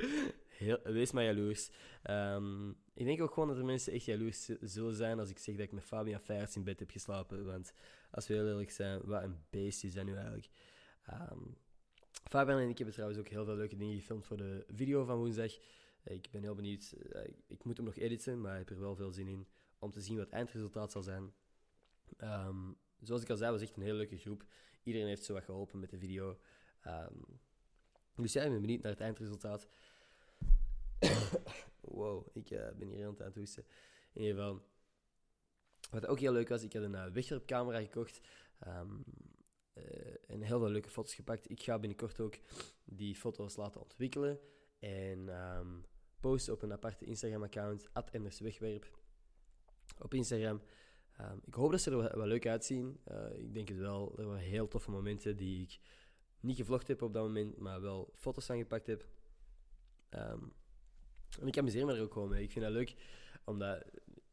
Heel, 0.56 0.80
wees 0.82 1.12
maar 1.12 1.24
jaloers. 1.24 1.70
Um, 2.10 2.76
ik 2.94 3.04
denk 3.04 3.22
ook 3.22 3.32
gewoon 3.32 3.48
dat 3.48 3.58
er 3.58 3.64
mensen 3.64 3.92
echt 3.92 4.04
jaloers 4.04 4.44
zullen 4.60 4.94
zijn 4.94 5.18
als 5.18 5.30
ik 5.30 5.38
zeg 5.38 5.54
dat 5.54 5.64
ik 5.64 5.72
met 5.72 5.84
Fabian 5.84 6.20
Feierts 6.20 6.56
in 6.56 6.64
bed 6.64 6.78
heb 6.78 6.90
geslapen. 6.90 7.44
Want 7.44 7.72
als 8.10 8.26
we 8.26 8.34
heel 8.34 8.46
eerlijk 8.46 8.70
zijn, 8.70 9.00
wat 9.04 9.22
een 9.22 9.36
beest 9.50 9.84
is 9.84 9.94
dat 9.94 10.04
nu 10.04 10.14
eigenlijk. 10.14 10.48
Um, 11.10 11.56
Fabian 12.28 12.58
en 12.58 12.68
ik 12.68 12.76
hebben 12.76 12.94
trouwens 12.94 13.20
ook 13.20 13.28
heel 13.28 13.44
veel 13.44 13.56
leuke 13.56 13.76
dingen 13.76 13.96
gefilmd 13.96 14.26
voor 14.26 14.36
de 14.36 14.64
video 14.68 15.04
van 15.04 15.16
woensdag. 15.16 15.52
Ik 16.04 16.28
ben 16.30 16.42
heel 16.42 16.54
benieuwd. 16.54 16.94
Ik 17.46 17.64
moet 17.64 17.76
hem 17.76 17.86
nog 17.86 17.96
editen, 17.96 18.40
maar 18.40 18.60
ik 18.60 18.68
heb 18.68 18.78
er 18.78 18.84
wel 18.84 18.96
veel 18.96 19.12
zin 19.12 19.28
in 19.28 19.46
om 19.78 19.90
te 19.90 20.00
zien 20.00 20.16
wat 20.16 20.24
het 20.24 20.34
eindresultaat 20.34 20.92
zal 20.92 21.02
zijn. 21.02 21.32
Um, 22.18 22.76
zoals 23.00 23.22
ik 23.22 23.30
al 23.30 23.36
zei, 23.36 23.50
was 23.52 23.62
echt 23.62 23.76
een 23.76 23.82
hele 23.82 23.96
leuke 23.96 24.16
groep. 24.16 24.44
Iedereen 24.82 25.08
heeft 25.08 25.24
zo 25.24 25.32
wat 25.32 25.44
geholpen 25.44 25.78
met 25.78 25.90
de 25.90 25.98
video. 25.98 26.38
dus 28.16 28.32
ja, 28.32 28.42
ik 28.42 28.50
ben 28.50 28.60
benieuwd 28.60 28.82
naar 28.82 28.92
het 28.92 29.00
eindresultaat. 29.00 29.68
wow, 31.80 32.26
ik 32.32 32.50
uh, 32.50 32.68
ben 32.78 32.88
hier 32.88 33.06
aan 33.06 33.16
het 33.18 33.34
hoesten. 33.34 33.64
In 34.12 34.22
ieder 34.22 34.36
geval, 34.36 34.62
wat 35.90 36.06
ook 36.06 36.18
heel 36.18 36.32
leuk 36.32 36.48
was, 36.48 36.62
ik 36.62 36.72
had 36.72 36.82
een 36.82 36.92
uh, 36.92 37.06
wegwerpcamera 37.06 37.80
gekocht. 37.80 38.20
Um, 38.66 39.04
uh, 39.74 39.84
en 40.26 40.42
heel 40.42 40.58
veel 40.58 40.70
leuke 40.70 40.90
foto's 40.90 41.14
gepakt. 41.14 41.50
Ik 41.50 41.62
ga 41.62 41.78
binnenkort 41.78 42.20
ook 42.20 42.34
die 42.84 43.16
foto's 43.16 43.56
laten 43.56 43.80
ontwikkelen. 43.80 44.38
En 44.78 45.28
um, 45.28 45.84
posten 46.20 46.52
op 46.52 46.62
een 46.62 46.72
aparte 46.72 47.04
Instagram-account, 47.04 47.88
@enderswegwerp. 48.10 48.98
Op 49.98 50.14
Instagram. 50.14 50.62
Um, 51.20 51.40
ik 51.44 51.54
hoop 51.54 51.70
dat 51.70 51.80
ze 51.80 51.90
er 51.90 52.16
wel, 52.16 52.26
leuk 52.26 52.46
uitzien. 52.46 53.00
Ik 53.32 53.54
denk 53.54 53.68
het 53.68 53.78
wel. 53.78 54.18
Er 54.18 54.26
waren 54.26 54.42
heel 54.42 54.68
toffe 54.68 54.90
momenten 54.90 55.36
die 55.36 55.62
ik 55.62 55.78
niet 56.40 56.56
gevlogd 56.56 56.88
heb 56.88 57.02
op 57.02 57.12
dat 57.12 57.22
moment, 57.22 57.58
maar 57.58 57.80
wel 57.80 58.12
foto's 58.14 58.46
van 58.46 58.58
gepakt 58.58 58.86
heb. 58.86 59.06
En 61.40 61.46
ik 61.46 61.58
amuseer 61.58 61.86
me 61.86 61.94
er 61.94 62.02
ook 62.02 62.12
gewoon. 62.12 62.34
Ik 62.34 62.50
vind 62.50 62.64
dat 62.64 62.74
leuk, 62.74 62.94
omdat 63.44 63.84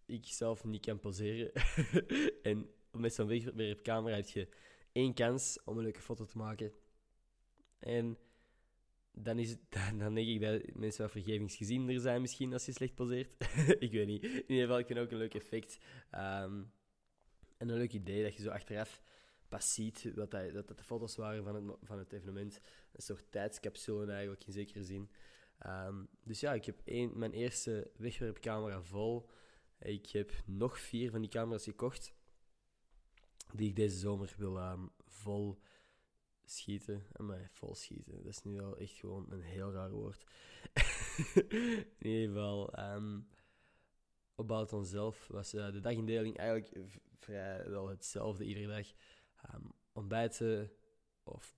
ik 0.05 0.25
zelf 0.25 0.63
niet 0.63 0.85
kan 0.85 0.99
poseren. 0.99 1.51
en 2.41 2.69
met 2.91 3.13
zo'n 3.13 3.27
wegwerpcamera 3.27 4.15
heb 4.15 4.27
je 4.27 4.47
één 4.91 5.13
kans 5.13 5.59
om 5.65 5.77
een 5.77 5.83
leuke 5.83 6.01
foto 6.01 6.25
te 6.25 6.37
maken. 6.37 6.71
En 7.79 8.17
dan, 9.11 9.39
is 9.39 9.55
dan 9.97 10.13
denk 10.13 10.27
ik 10.27 10.41
dat 10.41 10.75
mensen 10.75 11.01
wat 11.01 11.11
vergevingsgeziender 11.11 11.99
zijn 11.99 12.21
misschien 12.21 12.53
als 12.53 12.65
je 12.65 12.71
slecht 12.71 12.95
poseert. 12.95 13.35
ik 13.85 13.91
weet 13.91 14.07
niet. 14.07 14.23
In 14.23 14.31
ieder 14.31 14.61
geval, 14.63 14.79
ik 14.79 14.87
vind 14.87 14.99
ook 14.99 15.11
een 15.11 15.17
leuk 15.17 15.35
effect. 15.35 15.77
Um, 16.11 16.71
en 17.57 17.69
een 17.69 17.77
leuk 17.77 17.93
idee 17.93 18.23
dat 18.23 18.35
je 18.35 18.41
zo 18.41 18.49
achteraf 18.49 19.01
pas 19.47 19.73
ziet 19.73 20.11
wat 20.15 20.31
dat, 20.31 20.53
dat, 20.53 20.67
dat 20.67 20.77
de 20.77 20.83
foto's 20.83 21.15
waren 21.15 21.43
van 21.43 21.55
het, 21.55 21.77
van 21.81 21.97
het 21.97 22.13
evenement. 22.13 22.59
Een 22.91 23.01
soort 23.01 23.31
tijdscapsule 23.31 24.11
eigenlijk, 24.11 24.45
in 24.45 24.53
zekere 24.53 24.83
zin. 24.83 25.09
Um, 25.67 26.09
dus 26.23 26.39
ja, 26.39 26.53
ik 26.53 26.65
heb 26.65 26.81
één, 26.83 27.17
mijn 27.17 27.33
eerste 27.33 27.91
wegwerpcamera 27.97 28.81
vol. 28.81 29.29
Ik 29.79 30.09
heb 30.09 30.31
nog 30.45 30.79
vier 30.79 31.11
van 31.11 31.21
die 31.21 31.29
camera's 31.29 31.63
gekocht. 31.63 32.13
Die 33.53 33.69
ik 33.69 33.75
deze 33.75 33.97
zomer 33.97 34.33
wil 34.37 34.57
um, 34.57 34.91
vol 35.05 35.59
schieten. 36.43 37.05
Maar 37.17 37.49
vol 37.51 37.75
schieten, 37.75 38.23
dat 38.23 38.31
is 38.31 38.43
nu 38.43 38.55
wel 38.55 38.77
echt 38.77 38.93
gewoon 38.93 39.31
een 39.31 39.41
heel 39.41 39.71
raar 39.71 39.91
woord. 39.91 40.23
in 41.97 42.09
ieder 42.09 42.27
geval, 42.27 42.79
um, 42.79 43.27
op 44.35 44.47
Balaton 44.47 44.85
zelf 44.85 45.27
was 45.27 45.53
uh, 45.53 45.71
de 45.71 45.79
dagindeling 45.79 46.37
eigenlijk 46.37 46.85
vrij 47.19 47.69
wel 47.69 47.87
hetzelfde 47.87 48.45
iedere 48.45 48.67
dag. 48.67 48.87
ontbijten 49.93 50.71
of 51.23 51.57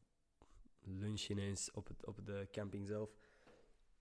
lunch 0.82 1.22
ineens 1.22 1.72
op, 1.72 1.88
het, 1.88 2.06
op 2.06 2.26
de 2.26 2.48
camping 2.52 2.88
zelf. 2.88 3.18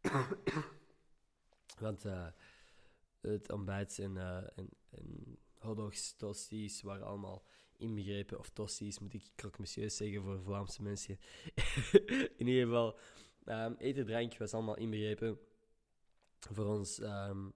Want 1.84 2.04
uh, 2.04 2.26
het 3.20 3.52
ontbijt 3.52 3.98
en, 3.98 4.16
uh, 4.16 4.36
en, 4.36 4.68
en 4.90 5.38
hotdogs, 5.58 6.16
toasties 6.16 6.82
waren 6.82 7.06
allemaal 7.06 7.44
inbegrepen. 7.76 8.38
Of 8.38 8.50
toasties, 8.50 8.98
moet 8.98 9.14
ik 9.14 9.30
croque 9.36 9.60
monsieur 9.60 9.90
zeggen 9.90 10.22
voor 10.22 10.42
Vlaamse 10.42 10.82
mensen. 10.82 11.18
in 12.40 12.46
ieder 12.46 12.64
geval, 12.64 12.98
um, 13.44 13.74
eten, 13.78 14.06
drank 14.06 14.38
was 14.38 14.54
allemaal 14.54 14.76
inbegrepen 14.76 15.38
voor 16.38 16.66
ons. 16.66 16.98
Um, 17.00 17.54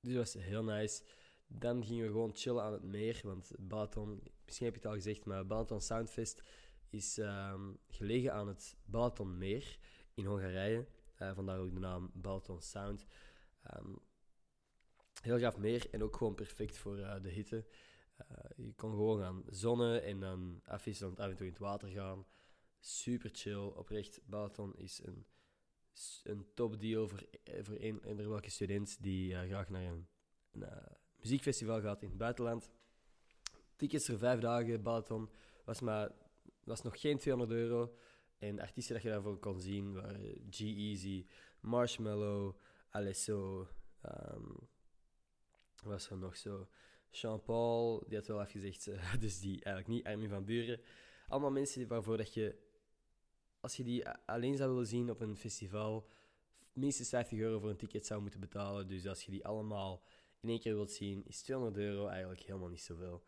dus 0.00 0.14
dat 0.14 0.32
was 0.32 0.44
heel 0.44 0.64
nice. 0.64 1.02
Dan 1.46 1.84
gingen 1.84 2.04
we 2.04 2.10
gewoon 2.10 2.34
chillen 2.34 2.62
aan 2.62 2.72
het 2.72 2.82
meer, 2.82 3.20
want 3.24 3.50
Balaton, 3.58 4.22
misschien 4.44 4.66
heb 4.66 4.74
je 4.74 4.80
het 4.80 4.90
al 4.90 4.96
gezegd, 4.96 5.24
maar 5.24 5.46
Balaton 5.46 5.80
Soundfest 5.80 6.42
is 6.90 7.18
um, 7.18 7.78
gelegen 7.88 8.32
aan 8.32 8.48
het 8.48 8.76
Balatonmeer 8.84 9.78
in 10.14 10.24
Hongarije. 10.24 10.86
Uh, 11.22 11.34
vandaar 11.34 11.58
ook 11.58 11.74
de 11.74 11.80
naam 11.80 12.10
Balaton 12.14 12.62
Sound. 12.62 13.04
Um, 13.76 13.98
heel 15.22 15.38
gaaf 15.38 15.56
meer 15.56 15.90
en 15.90 16.02
ook 16.02 16.16
gewoon 16.16 16.34
perfect 16.34 16.78
voor 16.78 16.98
uh, 16.98 17.14
de 17.22 17.28
hitte. 17.28 17.66
Uh, 18.30 18.66
je 18.66 18.74
kon 18.74 18.90
gewoon 18.90 19.20
gaan 19.20 19.44
zonnen 19.48 20.02
en 20.02 20.20
dan 20.20 20.60
af 20.64 20.86
en 20.86 20.94
toe 21.16 21.46
in 21.46 21.52
het 21.52 21.58
water 21.58 21.88
gaan. 21.88 22.26
Super 22.78 23.30
chill, 23.32 23.66
oprecht. 23.66 24.20
Balaton 24.24 24.76
is 24.76 25.00
een, 25.04 25.26
een 26.22 26.46
top 26.54 26.80
deal 26.80 27.08
voor, 27.08 27.24
voor 27.60 27.76
eender 27.76 28.28
welke 28.28 28.50
student 28.50 29.02
die 29.02 29.34
graag 29.34 29.68
naar 29.68 29.82
een, 29.82 30.08
een 30.52 30.68
muziekfestival 31.16 31.80
gaat 31.80 32.02
in 32.02 32.08
het 32.08 32.18
buitenland. 32.18 32.70
Tickets 33.76 34.06
voor 34.06 34.18
vijf 34.18 34.40
dagen, 34.40 34.82
Balaton, 34.82 35.30
was, 35.64 35.80
maar, 35.80 36.12
was 36.64 36.82
nog 36.82 37.00
geen 37.00 37.18
200 37.18 37.58
euro. 37.60 37.94
En 38.42 38.60
artiesten 38.60 38.94
dat 38.94 39.02
je 39.02 39.08
daarvoor 39.08 39.38
kon 39.38 39.60
zien 39.60 39.92
waren 39.92 40.46
G-Eazy, 40.50 41.26
Marshmallow, 41.60 42.56
Alesso, 42.90 43.68
um, 44.04 44.68
was 45.82 46.10
er 46.10 46.18
nog 46.18 46.36
zo? 46.36 46.68
Jean-Paul, 47.10 48.04
die 48.08 48.16
had 48.16 48.26
wel 48.26 48.40
afgezegd, 48.40 48.86
uh, 48.86 49.14
dus 49.20 49.40
die 49.40 49.64
eigenlijk 49.64 49.86
niet, 49.86 50.06
Armin 50.06 50.28
van 50.28 50.44
Buren. 50.44 50.80
Allemaal 51.28 51.50
mensen 51.50 51.88
waarvoor 51.88 52.16
dat 52.16 52.34
je, 52.34 52.56
als 53.60 53.76
je 53.76 53.84
die 53.84 54.08
alleen 54.08 54.56
zou 54.56 54.70
willen 54.70 54.86
zien 54.86 55.10
op 55.10 55.20
een 55.20 55.36
festival, 55.36 56.08
minstens 56.72 57.08
50 57.08 57.38
euro 57.38 57.58
voor 57.58 57.70
een 57.70 57.76
ticket 57.76 58.06
zou 58.06 58.20
moeten 58.20 58.40
betalen. 58.40 58.88
Dus 58.88 59.06
als 59.06 59.24
je 59.24 59.30
die 59.30 59.46
allemaal 59.46 60.02
in 60.40 60.48
één 60.48 60.60
keer 60.60 60.74
wilt 60.74 60.92
zien, 60.92 61.24
is 61.26 61.42
200 61.42 61.78
euro 61.78 62.06
eigenlijk 62.06 62.42
helemaal 62.42 62.68
niet 62.68 62.82
zoveel. 62.82 63.22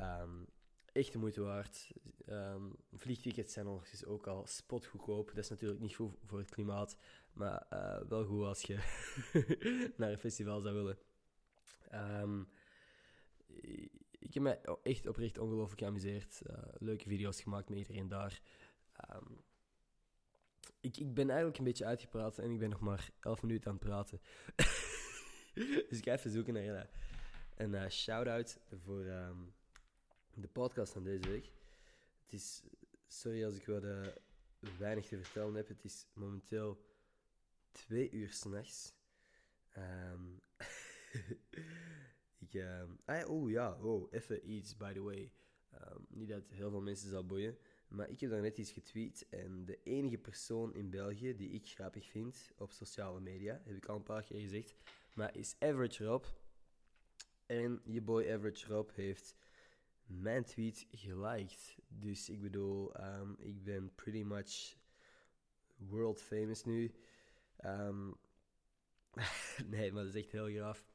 Um, 0.00 0.46
echt 0.94 1.12
de 1.12 1.18
moeite 1.18 1.42
waard. 1.42 1.92
Um, 2.28 2.76
vliegtickets 2.92 3.52
zijn 3.52 3.66
overigens 3.66 4.04
ook 4.04 4.26
al 4.26 4.46
spotgoedkoop. 4.46 5.26
Dat 5.26 5.44
is 5.44 5.48
natuurlijk 5.48 5.80
niet 5.80 5.94
goed 5.94 6.16
voor 6.24 6.38
het 6.38 6.50
klimaat, 6.50 6.96
maar 7.32 7.66
uh, 7.72 8.00
wel 8.08 8.24
goed 8.24 8.44
als 8.44 8.62
je 8.62 8.74
naar 9.96 10.10
een 10.10 10.18
festival 10.18 10.60
zou 10.60 10.74
willen. 10.74 10.98
Um, 11.92 12.48
ik 14.18 14.34
heb 14.34 14.42
me 14.42 14.78
echt 14.82 15.06
oprecht 15.06 15.38
ongelooflijk 15.38 15.80
geamuseerd. 15.80 16.42
Uh, 16.46 16.56
leuke 16.78 17.08
video's 17.08 17.40
gemaakt 17.40 17.68
met 17.68 17.78
iedereen 17.78 18.08
daar. 18.08 18.40
Um, 19.14 19.42
ik, 20.80 20.96
ik 20.96 21.14
ben 21.14 21.28
eigenlijk 21.28 21.58
een 21.58 21.64
beetje 21.64 21.84
uitgepraat 21.84 22.38
en 22.38 22.50
ik 22.50 22.58
ben 22.58 22.70
nog 22.70 22.80
maar 22.80 23.10
11 23.20 23.42
minuten 23.42 23.70
aan 23.70 23.76
het 23.76 23.84
praten. 23.84 24.20
dus 25.88 25.98
ik 25.98 26.04
ga 26.04 26.12
even 26.12 26.30
zoeken 26.30 26.54
naar 26.54 26.64
een, 26.64 26.86
een 27.56 27.82
uh, 27.82 27.88
shout-out 27.88 28.58
voor 28.84 29.04
de 30.34 30.48
podcast 30.48 30.92
van 30.92 31.04
deze 31.04 31.28
week. 31.28 31.50
Het 32.24 32.32
is, 32.32 32.62
sorry 33.06 33.44
als 33.44 33.56
ik 33.56 33.66
wat 33.66 33.84
uh, 33.84 34.06
weinig 34.78 35.06
te 35.06 35.22
vertellen 35.22 35.54
heb. 35.54 35.68
Het 35.68 35.84
is 35.84 36.06
momenteel 36.12 36.84
twee 37.72 38.10
uur 38.10 38.30
s'nachts. 38.30 38.94
Um, 39.76 40.40
ik, 42.48 43.26
oh 43.26 43.50
ja, 43.50 43.78
oh, 43.80 44.12
even 44.12 44.50
iets, 44.50 44.76
by 44.76 44.92
the 44.92 45.02
way. 45.02 45.32
Um, 45.74 46.06
niet 46.08 46.28
dat 46.28 46.50
heel 46.50 46.70
veel 46.70 46.80
mensen 46.80 47.10
zal 47.10 47.26
boeien. 47.26 47.58
Maar 47.88 48.08
ik 48.08 48.20
heb 48.20 48.30
daar 48.30 48.40
net 48.40 48.58
iets 48.58 48.72
getweet. 48.72 49.26
En 49.28 49.64
de 49.64 49.78
enige 49.82 50.18
persoon 50.18 50.74
in 50.74 50.90
België 50.90 51.36
die 51.36 51.50
ik 51.50 51.66
grappig 51.66 52.10
vind 52.10 52.52
op 52.56 52.72
sociale 52.72 53.20
media, 53.20 53.60
heb 53.64 53.76
ik 53.76 53.86
al 53.86 53.96
een 53.96 54.02
paar 54.02 54.22
keer 54.22 54.40
gezegd, 54.40 54.74
maar 55.12 55.36
is 55.36 55.56
Average 55.58 56.04
Rob. 56.04 56.24
En 57.46 57.80
je 57.84 58.00
boy 58.00 58.30
Average 58.30 58.66
Rob 58.66 58.90
heeft 58.94 59.36
mijn 60.06 60.44
tweet 60.44 60.86
geliked. 60.90 61.76
Dus 61.88 62.28
ik 62.28 62.40
bedoel, 62.40 63.00
um, 63.00 63.36
ik 63.38 63.64
ben 63.64 63.94
pretty 63.94 64.22
much 64.22 64.76
world 65.76 66.20
famous 66.20 66.64
nu. 66.64 66.94
Um, 67.64 68.16
nee, 69.70 69.92
maar 69.92 70.04
dat 70.04 70.14
is 70.14 70.22
echt 70.22 70.32
heel 70.32 70.48
graaf 70.48 70.86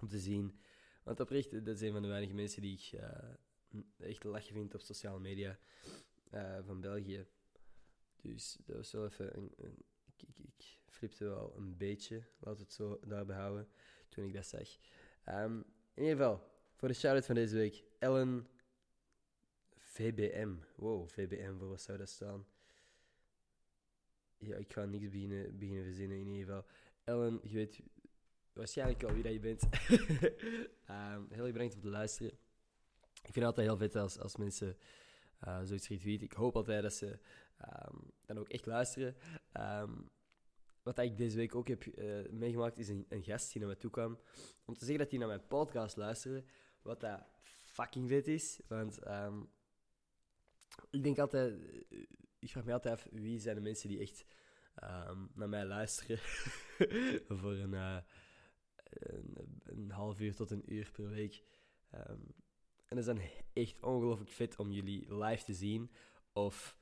om 0.00 0.08
te 0.08 0.18
zien. 0.18 0.58
Want 1.02 1.20
oprecht, 1.20 1.50
dat 1.50 1.74
is 1.74 1.80
een 1.80 1.92
van 1.92 2.02
de 2.02 2.08
weinige 2.08 2.34
mensen 2.34 2.62
die 2.62 2.78
ik 2.78 3.00
uh, 3.00 4.08
echt 4.08 4.24
lachen 4.24 4.54
vind 4.54 4.74
op 4.74 4.80
sociale 4.80 5.20
media 5.20 5.58
uh, 6.32 6.58
van 6.66 6.80
België. 6.80 7.26
Dus 8.22 8.58
dat 8.64 8.76
was 8.76 8.92
wel 8.92 9.04
even 9.04 9.38
een, 9.38 9.52
ik, 10.16 10.78
flipte 10.88 11.24
wel 11.24 11.54
een 11.56 11.76
beetje, 11.76 12.22
laat 12.38 12.58
het 12.58 12.72
zo 12.72 13.00
daarbij 13.06 13.36
houden, 13.36 13.68
toen 14.08 14.24
ik 14.24 14.32
dat 14.32 14.46
zag. 14.46 14.68
Um, 15.28 15.64
in 15.94 16.02
ieder 16.02 16.16
geval, 16.16 16.52
voor 16.74 16.88
de 16.88 16.94
shout-out 16.94 17.26
van 17.26 17.34
deze 17.34 17.56
week, 17.56 17.84
Ellen 18.04 18.46
VBM. 19.76 20.54
Wow, 20.76 21.08
VBM, 21.08 21.56
voor 21.58 21.68
wat 21.68 21.80
zou 21.80 21.98
dat 21.98 22.08
staan? 22.08 22.46
Ja, 24.38 24.56
ik 24.56 24.72
ga 24.72 24.84
niks 24.84 25.08
beginnen, 25.08 25.58
beginnen 25.58 25.84
verzinnen 25.84 26.18
in 26.18 26.26
ieder 26.26 26.44
geval. 26.44 26.66
Ellen, 27.04 27.40
je 27.42 27.54
weet 27.54 27.80
waarschijnlijk 28.52 29.04
al 29.04 29.12
wie 29.12 29.22
dat 29.22 29.32
je 29.32 29.40
bent. 29.40 29.62
um, 30.90 31.26
heel 31.34 31.44
erg 31.44 31.52
bedankt 31.52 31.74
om 31.74 31.80
te 31.80 31.88
luisteren. 31.88 32.32
Ik 33.12 33.32
vind 33.32 33.34
het 33.34 33.44
altijd 33.44 33.66
heel 33.66 33.76
vet 33.76 33.96
als, 33.96 34.18
als 34.18 34.36
mensen 34.36 34.76
uh, 35.46 35.60
zoiets 35.62 35.88
retweeten. 35.88 36.26
Ik 36.26 36.32
hoop 36.32 36.56
altijd 36.56 36.82
dat 36.82 36.92
ze 36.92 37.18
um, 37.86 38.10
dan 38.24 38.38
ook 38.38 38.48
echt 38.48 38.66
luisteren. 38.66 39.16
Um, 39.52 40.10
wat 40.82 40.98
ik 40.98 41.16
deze 41.16 41.36
week 41.36 41.54
ook 41.54 41.68
heb 41.68 41.84
uh, 41.84 42.28
meegemaakt, 42.30 42.78
is 42.78 42.88
een, 42.88 43.06
een, 43.08 43.22
gast 43.22 43.52
die 43.52 43.60
naar 43.60 43.70
me 43.70 43.76
toe 43.76 43.90
kwam 43.90 44.18
om 44.64 44.74
te 44.74 44.84
zeggen 44.84 44.98
dat 44.98 45.10
hij 45.10 45.18
naar 45.18 45.28
mijn 45.28 45.46
podcast 45.46 45.96
luisterde. 45.96 46.44
Wat 46.82 47.00
dat 47.00 47.32
fucking 47.74 48.08
vet 48.08 48.28
is. 48.28 48.60
Want 48.68 48.98
ik 50.90 51.02
denk 51.02 51.18
altijd, 51.18 51.54
ik 52.38 52.50
vraag 52.50 52.64
me 52.64 52.72
altijd 52.72 52.94
af 52.94 53.06
wie 53.10 53.38
zijn 53.38 53.54
de 53.54 53.60
mensen 53.60 53.88
die 53.88 53.98
echt 53.98 54.24
naar 55.34 55.48
mij 55.48 55.64
luisteren 55.64 56.18
voor 57.40 57.52
een. 57.52 57.72
Uh, 57.72 57.98
een, 58.94 59.60
een, 59.64 59.90
half 59.90 60.20
uur 60.20 60.34
tot 60.34 60.50
een 60.50 60.72
uur 60.72 60.90
per 60.92 61.08
week. 61.08 61.42
Um, 61.94 62.34
en 62.86 62.96
dat 62.96 62.98
is 62.98 63.04
dan 63.04 63.20
echt 63.52 63.82
ongelooflijk 63.82 64.30
vet 64.30 64.58
om 64.58 64.72
jullie 64.72 65.14
live 65.14 65.44
te 65.44 65.54
zien 65.54 65.90
of 66.32 66.78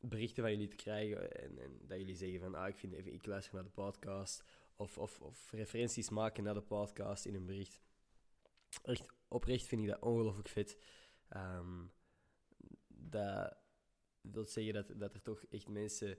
berichten 0.00 0.42
van 0.42 0.52
jullie 0.52 0.68
te 0.68 0.76
krijgen 0.76 1.32
en, 1.32 1.58
en 1.58 1.80
dat 1.86 1.98
jullie 1.98 2.16
zeggen 2.16 2.40
van 2.40 2.54
ah, 2.54 2.68
ik, 2.68 2.76
vind 2.76 2.92
even, 2.92 3.12
ik 3.12 3.26
luister 3.26 3.54
naar 3.54 3.64
de 3.64 3.70
podcast 3.70 4.44
of, 4.76 4.98
of, 4.98 5.20
of 5.20 5.52
referenties 5.52 6.10
maken 6.10 6.44
naar 6.44 6.54
de 6.54 6.60
podcast 6.60 7.24
in 7.24 7.34
een 7.34 7.46
bericht. 7.46 7.80
Echt 8.82 9.06
oprecht 9.30 9.66
vind 9.66 9.82
ik 9.82 9.88
dat 9.88 10.00
ongelooflijk 10.00 10.48
vet. 10.48 10.78
Um, 11.36 11.92
dat 12.86 13.56
wil 14.20 14.44
zeggen 14.44 14.74
dat, 14.74 14.92
dat 14.96 15.14
er 15.14 15.22
toch 15.22 15.44
echt 15.44 15.68
mensen 15.68 16.18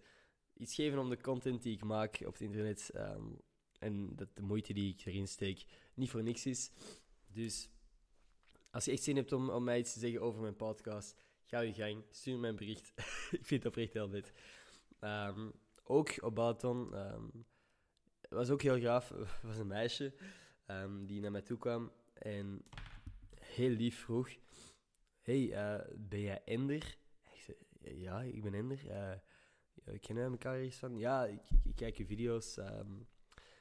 iets 0.53 0.75
geven 0.75 0.99
om 0.99 1.09
de 1.09 1.21
content 1.21 1.61
die 1.61 1.73
ik 1.73 1.83
maak 1.83 2.21
op 2.25 2.33
het 2.33 2.41
internet 2.41 2.91
um, 2.95 3.41
en 3.79 4.15
dat 4.15 4.35
de 4.35 4.41
moeite 4.41 4.73
die 4.73 4.93
ik 4.93 5.05
erin 5.05 5.27
steek 5.27 5.65
niet 5.93 6.09
voor 6.09 6.23
niks 6.23 6.45
is. 6.45 6.71
Dus 7.27 7.69
als 8.69 8.85
je 8.85 8.91
echt 8.91 9.03
zin 9.03 9.15
hebt 9.15 9.31
om, 9.31 9.49
om 9.49 9.63
mij 9.63 9.79
iets 9.79 9.93
te 9.93 9.99
zeggen 9.99 10.21
over 10.21 10.41
mijn 10.41 10.55
podcast, 10.55 11.15
ga 11.45 11.59
je 11.59 11.73
gang. 11.73 12.03
Stuur 12.09 12.39
me 12.39 12.47
een 12.47 12.55
bericht. 12.55 12.93
ik 13.39 13.45
vind 13.45 13.63
het 13.63 13.65
oprecht 13.65 13.93
heel 13.93 14.09
vet. 14.09 14.33
Um, 14.99 15.51
ook 15.83 16.23
op 16.23 16.35
Balaton. 16.35 16.93
Um, 16.93 17.45
was 18.29 18.49
ook 18.49 18.61
heel 18.61 18.79
gaaf. 18.79 19.09
was 19.43 19.57
een 19.57 19.67
meisje 19.67 20.13
die 21.05 21.21
naar 21.21 21.31
mij 21.31 21.41
toe 21.41 21.57
kwam 21.57 21.91
en 22.13 22.63
heel 23.51 23.69
lief 23.69 23.99
vroeg: 23.99 24.29
Hey, 25.21 25.41
uh, 25.41 25.81
ben 25.97 26.21
jij 26.21 26.41
Ender? 26.45 26.97
Ik 27.31 27.41
zei: 27.41 27.57
Ja, 27.99 28.21
ik 28.21 28.43
ben 28.43 28.53
Ender. 28.53 28.85
Uh, 28.85 29.99
kennen 29.99 30.31
elkaar 30.31 30.55
eens 30.55 30.75
van? 30.75 30.97
Ja, 30.97 31.25
ik, 31.25 31.41
ik, 31.63 31.75
kijk 31.75 31.97
je 31.97 32.05
video's. 32.05 32.57
Um, 32.57 33.07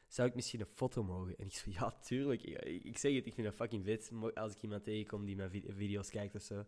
zou 0.07 0.29
ik 0.29 0.35
misschien 0.35 0.61
een 0.61 0.67
foto 0.67 1.03
mogen? 1.03 1.37
En 1.37 1.47
ik 1.47 1.55
zei, 1.55 1.75
ja, 1.79 1.91
tuurlijk. 1.91 2.43
Ik, 2.43 2.85
ik, 2.85 2.99
zeg 2.99 3.15
het, 3.15 3.27
ik 3.27 3.35
vind 3.35 3.47
dat 3.47 3.57
fucking 3.57 3.85
vet 3.85 4.11
als 4.35 4.53
ik 4.53 4.63
iemand 4.63 4.85
tegenkom 4.85 5.25
die 5.25 5.37
mijn 5.37 5.51
video's 5.51 6.11
kijkt 6.11 6.35
of 6.35 6.43
zo. 6.43 6.65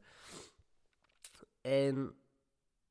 En 1.61 2.17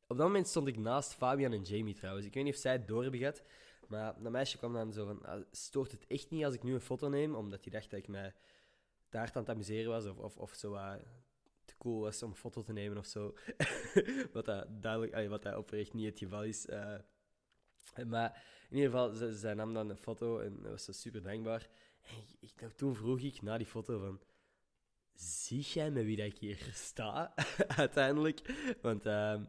op 0.08 0.18
dat 0.18 0.28
moment 0.28 0.48
stond 0.48 0.68
ik 0.68 0.78
naast 0.78 1.14
Fabian 1.14 1.54
en 1.54 1.62
Jamie 1.62 1.94
trouwens. 1.94 2.26
Ik 2.26 2.34
weet 2.34 2.44
niet 2.44 2.54
of 2.54 2.60
zij 2.60 2.72
het 2.72 2.88
door 2.88 3.02
hebben 3.02 3.20
gehad, 3.20 3.44
maar 3.88 4.22
dat 4.22 4.32
meisje 4.32 4.58
kwam 4.58 4.74
dan 4.74 4.94
zo 4.94 5.06
van, 5.06 5.26
ah, 5.26 5.44
stoort 5.52 5.92
het 5.92 6.08
echt 6.08 6.30
niet 6.30 6.46
als 6.46 6.54
ik 6.54 6.64
nu 6.64 6.74
een 6.74 6.82
foto 6.82 7.10
neem? 7.10 7.36
Omdat 7.36 7.64
hij 7.64 7.72
dacht 7.72 7.90
dat 7.90 8.00
ik 8.00 8.08
mij 8.08 8.34
daar 9.12 9.32
aan 9.34 9.42
het 9.42 9.50
amuseren 9.50 9.92
was 9.92 10.06
of, 10.06 10.18
of, 10.18 10.38
of 10.38 10.54
zo 10.54 10.74
uh, 10.74 10.94
te 11.66 11.74
cool 11.78 12.00
was 12.00 12.24
om 12.24 12.30
een 12.30 12.36
foto 12.36 12.62
te 12.62 12.74
nemen 12.74 12.98
of 12.98 13.06
zo. 13.06 13.36
wat 14.34 14.46
dat 14.46 14.68
duidelijk, 14.82 15.30
wat 15.30 15.44
dat 15.44 15.56
oprecht 15.56 15.94
niet 15.94 16.06
het 16.06 16.20
geval 16.20 16.44
is. 16.44 16.66
Uh, 16.66 16.96
maar 18.08 18.44
in 18.70 18.76
ieder 18.76 18.92
geval, 18.92 19.14
ze, 19.14 19.38
ze 19.38 19.54
nam 19.54 19.74
dan 19.74 19.90
een 19.90 19.98
foto 19.98 20.40
en 20.40 20.62
was 20.62 20.84
ze 20.84 20.94
super 20.94 21.22
dankbaar. 21.22 21.70
En 22.02 22.16
ik, 22.40 22.72
toen 22.76 22.96
vroeg 22.96 23.20
ik 23.20 23.42
na 23.42 23.58
die 23.58 23.68
foto 23.68 24.00
van... 24.00 24.22
Zie 25.14 25.62
jij 25.62 25.92
met 25.92 26.06
wie 26.06 26.18
dat 26.18 26.26
ik 26.26 26.38
hier 26.38 26.70
sta? 26.74 27.34
Uiteindelijk. 27.78 28.42
Want, 28.82 29.06
uh, 29.06 29.42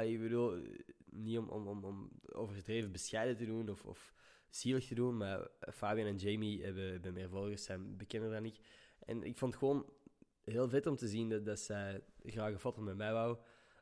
ik 0.00 0.20
bedoel, 0.20 0.62
niet 1.04 1.38
om, 1.38 1.48
om, 1.48 1.68
om, 1.68 1.84
om 1.84 2.10
overdreven 2.32 2.92
bescheiden 2.92 3.36
te 3.36 3.44
doen 3.46 3.68
of, 3.68 3.84
of 3.84 4.12
zielig 4.50 4.86
te 4.86 4.94
doen, 4.94 5.16
maar 5.16 5.48
Fabian 5.72 6.06
en 6.06 6.16
Jamie 6.16 6.64
hebben, 6.64 7.12
meer 7.12 7.28
volgers, 7.28 7.64
zijn 7.64 7.96
bekender 7.96 8.30
dan 8.30 8.44
ik. 8.44 8.58
En 8.98 9.22
ik 9.22 9.36
vond 9.36 9.52
het 9.52 9.62
gewoon 9.62 9.92
heel 10.44 10.68
vet 10.68 10.86
om 10.86 10.96
te 10.96 11.08
zien 11.08 11.28
dat, 11.28 11.44
dat 11.44 11.58
zij 11.58 12.02
graag 12.24 12.52
een 12.52 12.58
foto 12.58 12.82
met 12.82 12.96
mij 12.96 13.12
wou. 13.12 13.38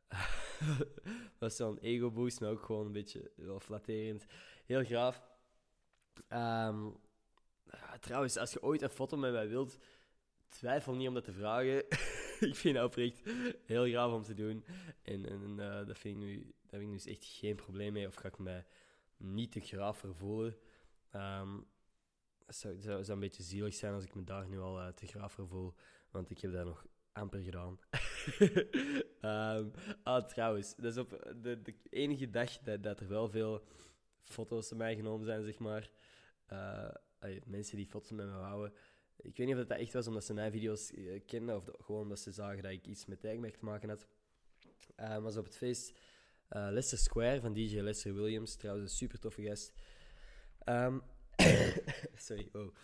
dat 0.79 1.39
was 1.39 1.57
zo'n 1.57 1.79
ego-boost, 1.79 2.41
maar 2.41 2.51
ook 2.51 2.65
gewoon 2.65 2.87
een 2.87 2.93
beetje 2.93 3.31
wel 3.37 3.61
flatterend. 3.61 4.27
Heel 4.65 4.85
graaf. 4.85 5.23
Um, 6.33 6.97
trouwens, 8.01 8.37
als 8.37 8.53
je 8.53 8.63
ooit 8.63 8.83
een 8.83 8.89
foto 8.89 9.17
met 9.17 9.33
mij 9.33 9.49
wilt, 9.49 9.79
twijfel 10.49 10.95
niet 10.95 11.09
om 11.09 11.15
dat 11.15 11.25
te 11.25 11.33
vragen. 11.33 11.85
ik 12.49 12.55
vind 12.55 12.75
dat 12.75 12.85
oprecht 12.85 13.23
heel 13.65 13.85
graag 13.85 14.13
om 14.13 14.23
te 14.23 14.35
doen. 14.35 14.65
En, 15.03 15.27
en 15.27 15.57
uh, 15.59 15.87
dat 15.87 15.99
vind 15.99 16.17
ik 16.17 16.23
nu, 16.23 16.41
daar 16.43 16.81
heb 16.81 16.89
ik 16.89 16.91
dus 16.91 17.07
echt 17.07 17.25
geen 17.25 17.57
probleem 17.57 17.93
mee. 17.93 18.07
Of 18.07 18.15
ga 18.15 18.29
ik 18.29 18.39
mij 18.39 18.67
niet 19.17 19.53
te 19.53 19.61
graaf 19.61 19.99
vervoelen. 19.99 20.57
Um, 21.13 21.67
het 22.47 22.57
zou, 22.57 22.81
zou, 22.81 23.11
een 23.11 23.21
beetje 23.21 23.43
zielig 23.43 23.75
zijn 23.75 23.95
als 23.95 24.05
ik 24.05 24.15
me 24.15 24.25
daar 24.25 24.49
nu 24.49 24.59
al 24.59 24.81
uh, 24.81 24.89
te 24.89 25.07
graaf 25.07 25.33
voel. 25.33 25.75
Want 26.11 26.31
ik 26.31 26.41
heb 26.41 26.53
daar 26.53 26.65
nog 26.65 26.87
amper 27.13 27.41
gedaan. 27.41 27.79
um, 29.61 29.73
ah, 30.03 30.25
trouwens, 30.25 30.77
dat 30.77 30.93
is 30.93 30.99
op 30.99 31.33
de, 31.43 31.63
de 31.63 31.75
enige 31.91 32.31
dag 32.31 32.59
dat, 32.59 32.83
dat, 32.83 33.01
er 33.01 33.09
wel 33.09 33.29
veel 33.29 33.65
foto's 34.21 34.69
van 34.69 34.77
mij 34.77 34.95
genomen 34.95 35.27
zijn, 35.27 35.45
zeg 35.45 35.59
maar. 35.59 35.91
Uh, 36.53 36.91
mensen 37.45 37.77
die 37.77 37.87
foto's 37.87 38.11
met 38.11 38.27
me 38.27 38.33
houden. 38.33 38.73
Ik 39.17 39.37
weet 39.37 39.47
niet 39.47 39.57
of 39.57 39.65
dat 39.65 39.79
echt 39.79 39.93
was 39.93 40.07
omdat 40.07 40.25
ze 40.25 40.35
mijn 40.35 40.53
video's 40.53 40.93
uh, 40.93 41.21
kenden 41.27 41.57
of 41.57 41.69
gewoon 41.79 42.03
omdat 42.03 42.19
ze 42.19 42.31
zagen 42.31 42.63
dat 42.63 42.73
ik 42.73 42.87
iets 42.87 43.07
met 43.07 43.21
tijgmerk 43.21 43.57
te 43.57 43.65
maken 43.65 43.89
had. 43.89 44.07
Uh, 45.01 45.19
was 45.19 45.37
op 45.37 45.45
het 45.45 45.57
feest 45.57 45.99
uh, 46.51 46.69
Leicester 46.71 46.99
Square 46.99 47.41
van 47.41 47.53
DJ 47.53 47.81
Lester 47.81 48.15
Williams. 48.15 48.55
Trouwens, 48.57 48.91
een 48.91 48.97
super 48.97 49.19
toffe 49.19 49.43
gast. 49.43 49.73
Um, 50.65 51.03
sorry, 52.27 52.49
oh. 52.53 52.75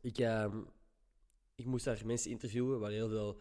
Ik, 0.00 0.18
um, 0.18 0.68
ik 1.54 1.64
moest 1.64 1.84
daar 1.84 2.06
mensen 2.06 2.30
interviewen, 2.30 2.80
waar 2.80 2.90
heel 2.90 3.08
veel 3.08 3.40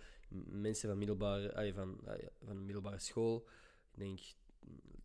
mensen 0.50 0.90
van 0.90 0.98
middelbare, 0.98 1.74
van, 1.74 2.00
van 2.44 2.66
middelbare 2.66 3.00
school, 3.00 3.48
ik 3.92 4.00
denk 4.00 4.20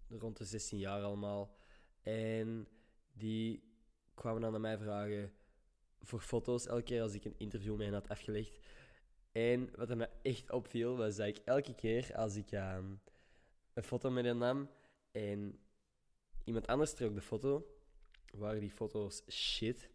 rond 0.09 0.37
de 0.37 0.45
16 0.45 0.79
jaar 0.79 1.03
allemaal, 1.03 1.57
en 2.03 2.69
die 3.13 3.63
kwamen 4.15 4.41
dan 4.41 4.51
naar 4.51 4.61
mij 4.61 4.79
vragen 4.79 5.33
voor 6.01 6.21
foto's 6.21 6.67
elke 6.67 6.83
keer 6.83 7.03
als 7.03 7.15
ik 7.15 7.25
een 7.25 7.39
interview 7.39 7.77
met 7.77 7.85
hen 7.87 7.95
had 7.95 8.09
afgelegd. 8.09 8.59
En 9.33 9.71
wat 9.77 9.95
me 9.95 10.09
echt 10.23 10.51
opviel, 10.51 10.97
was 10.97 11.17
dat 11.17 11.27
ik 11.27 11.39
elke 11.45 11.75
keer 11.75 12.15
als 12.15 12.37
ik 12.37 12.53
um, 12.53 13.01
een 13.81 13.89
foto 13.89 14.11
met 14.11 14.25
hen 14.25 14.39
nam 14.39 14.71
en 15.11 15.59
iemand 16.45 16.67
anders 16.67 16.95
trok 16.95 17.15
de 17.15 17.21
foto, 17.21 17.67
waren 18.33 18.61
die 18.61 18.71
foto's 18.71 19.23
shit. 19.29 19.91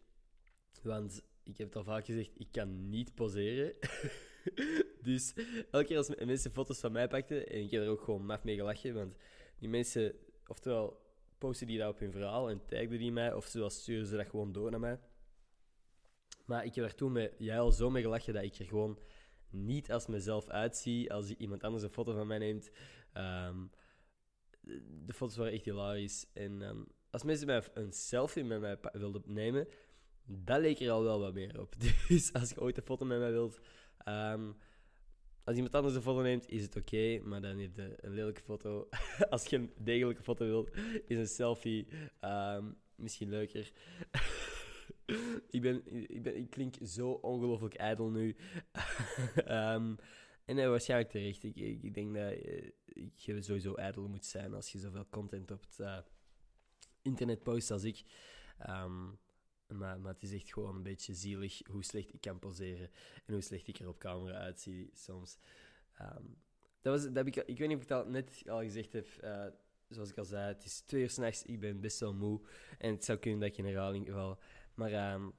Want 0.82 1.22
ik 1.42 1.56
heb 1.56 1.66
het 1.66 1.76
al 1.76 1.84
vaak 1.84 2.04
gezegd, 2.04 2.30
ik 2.34 2.48
kan 2.52 2.88
niet 2.88 3.14
poseren. 3.14 3.74
dus 5.08 5.34
elke 5.70 5.86
keer 5.86 5.96
als 5.96 6.14
mensen 6.24 6.50
foto's 6.50 6.80
van 6.80 6.92
mij 6.92 7.08
pakten, 7.08 7.48
en 7.48 7.60
ik 7.60 7.70
heb 7.70 7.82
er 7.82 7.88
ook 7.88 8.02
gewoon 8.02 8.26
maf 8.26 8.44
mee 8.44 8.56
gelachen, 8.56 8.94
want 8.94 9.16
die 9.58 9.68
mensen, 9.68 10.14
oftewel 10.46 11.04
posten 11.38 11.66
die 11.66 11.78
dat 11.78 11.92
op 11.92 11.98
hun 11.98 12.12
verhaal 12.12 12.50
en 12.50 12.66
tagden 12.66 12.98
die 12.98 13.12
mij, 13.12 13.34
of 13.34 13.46
sturen 13.66 14.06
ze 14.06 14.16
dat 14.16 14.28
gewoon 14.28 14.52
door 14.52 14.70
naar 14.70 14.80
mij. 14.80 14.98
Maar 16.44 16.64
ik 16.64 16.74
heb 16.74 16.84
er 16.84 16.94
toen 16.94 17.12
met 17.12 17.34
jij 17.38 17.58
al 17.60 17.72
zo 17.72 17.90
mee 17.90 18.02
gelachen 18.02 18.34
dat 18.34 18.42
ik 18.42 18.58
er 18.58 18.66
gewoon 18.66 18.98
niet 19.50 19.92
als 19.92 20.06
mezelf 20.06 20.48
uitzie 20.48 21.12
als 21.12 21.30
iemand 21.30 21.62
anders 21.62 21.82
een 21.82 21.90
foto 21.90 22.14
van 22.14 22.26
mij 22.26 22.38
neemt. 22.38 22.70
Um, 23.16 23.70
de 25.06 25.12
foto's 25.12 25.36
waren 25.36 25.52
echt 25.52 25.64
hilarisch. 25.64 26.26
En 26.32 26.86
als 27.10 27.22
mensen 27.22 27.46
mij 27.46 27.62
een 27.74 27.92
selfie 27.92 28.44
met 28.44 28.60
mij 28.60 28.78
wilden 28.92 29.22
nemen, 29.26 29.68
dat 30.24 30.60
leek 30.60 30.80
er 30.80 30.90
al 30.90 31.02
wel 31.02 31.20
wat 31.20 31.34
meer 31.34 31.60
op. 31.60 31.74
Dus 32.08 32.32
als 32.32 32.50
je 32.50 32.60
ooit 32.60 32.76
een 32.76 32.82
foto 32.82 33.04
met 33.04 33.18
mij 33.18 33.32
wilt, 33.32 33.60
um, 34.08 34.56
als 35.44 35.56
iemand 35.56 35.74
anders 35.74 35.94
een 35.94 36.02
foto 36.02 36.20
neemt, 36.20 36.48
is 36.48 36.62
het 36.62 36.76
oké, 36.76 37.20
maar 37.24 37.40
dan 37.40 37.58
heb 37.58 37.76
je 37.76 37.94
een 37.96 38.14
lelijke 38.14 38.42
foto. 38.42 38.88
als 39.30 39.46
je 39.46 39.56
een 39.56 39.72
degelijke 39.78 40.22
foto 40.22 40.44
wilt, 40.44 40.70
is 41.06 41.18
een 41.18 41.26
selfie 41.26 41.88
um, 42.20 42.76
misschien 42.94 43.28
leuker. 43.28 43.72
ik, 45.56 45.60
ben, 45.62 45.82
ik, 46.10 46.22
ben, 46.22 46.36
ik 46.36 46.50
klink 46.50 46.74
zo 46.84 47.10
ongelooflijk 47.10 47.74
ijdel 47.74 48.10
nu. 48.10 48.36
um, 49.48 49.96
en 50.46 50.56
uh, 50.56 50.68
waarschijnlijk 50.68 51.10
terecht. 51.10 51.42
Ik, 51.42 51.56
ik, 51.56 51.94
denk 51.94 52.14
dat 52.14 52.32
uh, 52.32 52.70
je 53.14 53.42
sowieso 53.42 53.74
ijdel 53.74 54.08
moet 54.08 54.24
zijn 54.24 54.54
als 54.54 54.72
je 54.72 54.78
zoveel 54.78 55.06
content 55.10 55.50
op 55.50 55.60
het 55.60 55.78
uh, 55.78 55.98
internet 57.02 57.42
post 57.42 57.70
als 57.70 57.84
ik. 57.84 58.02
Um, 58.68 59.18
maar, 59.66 60.00
maar 60.00 60.12
het 60.12 60.22
is 60.22 60.32
echt 60.32 60.52
gewoon 60.52 60.76
een 60.76 60.82
beetje 60.82 61.14
zielig 61.14 61.60
hoe 61.70 61.84
slecht 61.84 62.14
ik 62.14 62.20
kan 62.20 62.38
poseren. 62.38 62.90
En 63.26 63.32
hoe 63.32 63.42
slecht 63.42 63.68
ik 63.68 63.78
er 63.78 63.88
op 63.88 63.98
camera 63.98 64.38
uitzie 64.38 64.90
soms. 64.94 65.38
Um, 66.00 66.36
dat 66.80 67.02
was, 67.02 67.12
dat 67.12 67.26
ik, 67.26 67.36
ik 67.36 67.58
weet 67.58 67.68
niet 67.68 67.76
of 67.76 67.82
ik 67.82 67.88
dat 67.88 68.08
net 68.08 68.42
al 68.48 68.60
gezegd 68.60 68.92
heb. 68.92 69.06
Uh, 69.24 69.46
zoals 69.88 70.10
ik 70.10 70.18
al 70.18 70.24
zei, 70.24 70.46
het 70.46 70.64
is 70.64 70.80
twee 70.80 71.02
uur 71.02 71.10
s'nachts. 71.10 71.42
Ik 71.42 71.60
ben 71.60 71.80
best 71.80 72.00
wel 72.00 72.14
moe. 72.14 72.40
En 72.78 72.90
het 72.90 73.04
zou 73.04 73.18
kunnen 73.18 73.40
dat 73.40 73.48
ik 73.48 73.58
in 73.58 73.64
herhaling 73.64 74.08
val. 74.10 74.38
Maar 74.74 75.14
um, 75.14 75.32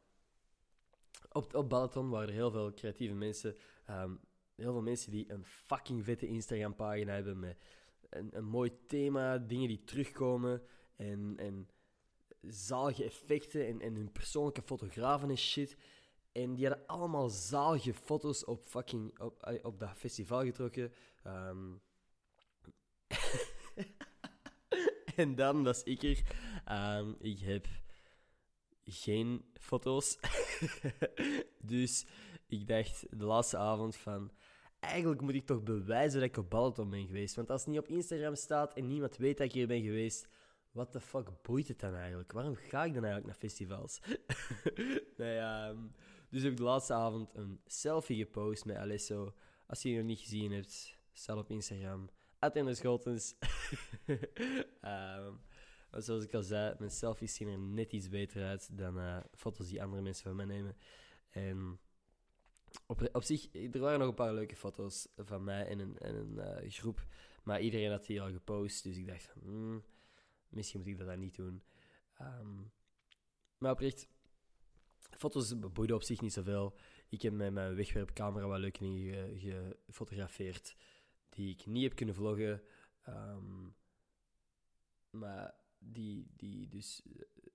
op, 1.32 1.56
op 1.56 1.70
Balaton 1.70 2.10
waren 2.10 2.28
er 2.28 2.34
heel 2.34 2.52
veel 2.52 2.74
creatieve 2.74 3.14
mensen. 3.14 3.56
Heel 4.58 4.72
veel 4.72 4.82
mensen 4.82 5.12
die 5.12 5.32
een 5.32 5.46
fucking 5.46 6.04
vette 6.04 6.28
Instagram-pagina 6.28 7.14
hebben 7.14 7.40
met 7.40 7.58
een, 8.10 8.38
een 8.38 8.46
mooi 8.46 8.72
thema, 8.88 9.38
dingen 9.38 9.68
die 9.68 9.84
terugkomen. 9.84 10.62
En, 10.96 11.34
en 11.38 11.70
zalige 12.42 13.04
effecten 13.04 13.68
en, 13.68 13.82
en 13.82 13.96
hun 13.96 14.12
persoonlijke 14.12 14.62
fotografen 14.62 15.30
en 15.30 15.38
shit. 15.38 15.78
En 16.32 16.54
die 16.54 16.68
hadden 16.68 16.88
allemaal 16.88 17.30
zalige 17.30 17.94
foto's 17.94 18.46
op 18.46 18.68
fucking 18.68 19.20
op, 19.20 19.60
op 19.62 19.80
dat 19.80 19.98
festival 19.98 20.44
getrokken. 20.44 20.94
Um... 21.28 21.82
en 25.16 25.36
dan 25.36 25.64
was 25.64 25.84
ik 25.84 26.04
er. 26.04 26.22
Um, 27.00 27.16
ik 27.20 27.40
heb 27.40 27.68
geen 28.86 29.46
foto's. 29.54 30.20
dus 31.62 32.06
ik 32.48 32.68
dacht 32.68 33.06
de 33.10 33.26
laatste 33.26 33.58
avond 33.58 33.96
van... 33.96 34.32
Eigenlijk 34.80 35.22
moet 35.22 35.34
ik 35.34 35.46
toch 35.46 35.64
bewijzen 35.64 36.20
dat 36.20 36.30
ik 36.30 36.38
op 36.38 36.50
Balaton 36.50 36.90
ben 36.90 37.06
geweest. 37.06 37.36
Want 37.36 37.50
als 37.50 37.62
het 37.62 37.70
niet 37.70 37.80
op 37.80 37.88
Instagram 37.88 38.36
staat 38.36 38.74
en 38.74 38.88
niemand 38.88 39.18
weet 39.18 39.38
dat 39.38 39.48
ik 39.48 39.54
hier 39.54 39.68
ben 39.68 39.82
geweest 39.82 40.28
wat 40.78 40.94
de 40.94 41.00
fuck 41.00 41.42
boeit 41.42 41.68
het 41.68 41.80
dan 41.80 41.96
eigenlijk? 41.96 42.32
Waarom 42.32 42.56
ga 42.56 42.84
ik 42.84 42.94
dan 42.94 43.04
eigenlijk 43.04 43.26
naar 43.26 43.36
festivals? 43.50 44.00
ja, 45.18 45.70
um, 45.70 45.92
dus 46.30 46.42
heb 46.42 46.52
ik 46.52 46.58
de 46.58 46.64
laatste 46.64 46.94
avond 46.94 47.36
een 47.36 47.62
selfie 47.66 48.18
gepost 48.18 48.66
met 48.66 48.76
Alesso. 48.76 49.34
Als 49.68 49.82
je 49.82 49.90
die 49.90 49.98
nog 49.98 50.08
niet 50.08 50.20
gezien 50.20 50.52
hebt, 50.52 50.98
stel 51.12 51.38
op 51.38 51.50
Instagram. 51.50 52.10
Attenderschotens. 52.40 53.36
um, 54.08 54.20
ehm, 54.82 55.34
zoals 55.92 56.24
ik 56.24 56.34
al 56.34 56.44
zei, 56.44 56.76
mijn 56.80 56.92
selfies 56.92 57.36
zien 57.36 57.48
er 57.48 57.60
net 57.60 57.92
iets 57.92 58.10
beter 58.10 58.46
uit 58.46 58.78
dan 58.78 58.98
uh, 58.98 59.18
foto's 59.34 59.68
die 59.68 59.84
andere 59.84 60.02
mensen 60.02 60.24
van 60.24 60.36
mij 60.36 60.46
nemen. 60.46 60.76
En 61.30 61.80
op, 62.86 63.10
op 63.12 63.24
zich, 63.24 63.54
er 63.54 63.80
waren 63.80 64.00
nog 64.00 64.08
een 64.08 64.14
paar 64.14 64.34
leuke 64.34 64.56
foto's 64.56 65.08
van 65.16 65.44
mij 65.44 65.68
en 65.68 65.80
een, 65.80 65.98
en 65.98 66.16
een 66.16 66.64
uh, 66.64 66.72
groep. 66.72 67.08
Maar 67.44 67.62
iedereen 67.62 67.92
had 67.92 68.06
die 68.06 68.22
al 68.22 68.32
gepost, 68.32 68.84
dus 68.84 68.98
ik 68.98 69.08
dacht... 69.08 69.34
Hmm, 69.40 69.84
Misschien 70.50 70.80
moet 70.80 70.90
ik 70.90 70.98
dat 70.98 71.08
dan 71.08 71.20
niet 71.20 71.36
doen. 71.36 71.64
Um, 72.22 72.72
maar 73.58 73.72
oprecht, 73.72 74.08
foto's 75.00 75.60
boeiden 75.60 75.96
op 75.96 76.04
zich 76.04 76.22
niet 76.22 76.34
zoveel. 76.34 76.78
Ik 77.10 77.22
heb 77.22 77.34
met 77.34 77.54
mijn 77.54 77.76
wegwerpcamera 77.76 78.48
wat 78.48 78.60
leuke 78.60 78.80
dingen 78.80 79.40
gefotografeerd 79.86 80.76
die 81.30 81.54
ik 81.54 81.66
niet 81.66 81.84
heb 81.84 81.96
kunnen 81.96 82.16
vloggen. 82.16 82.62
Um, 83.08 83.76
maar 85.10 85.56
die, 85.80 86.28
die 86.36 86.68
dus 86.68 87.04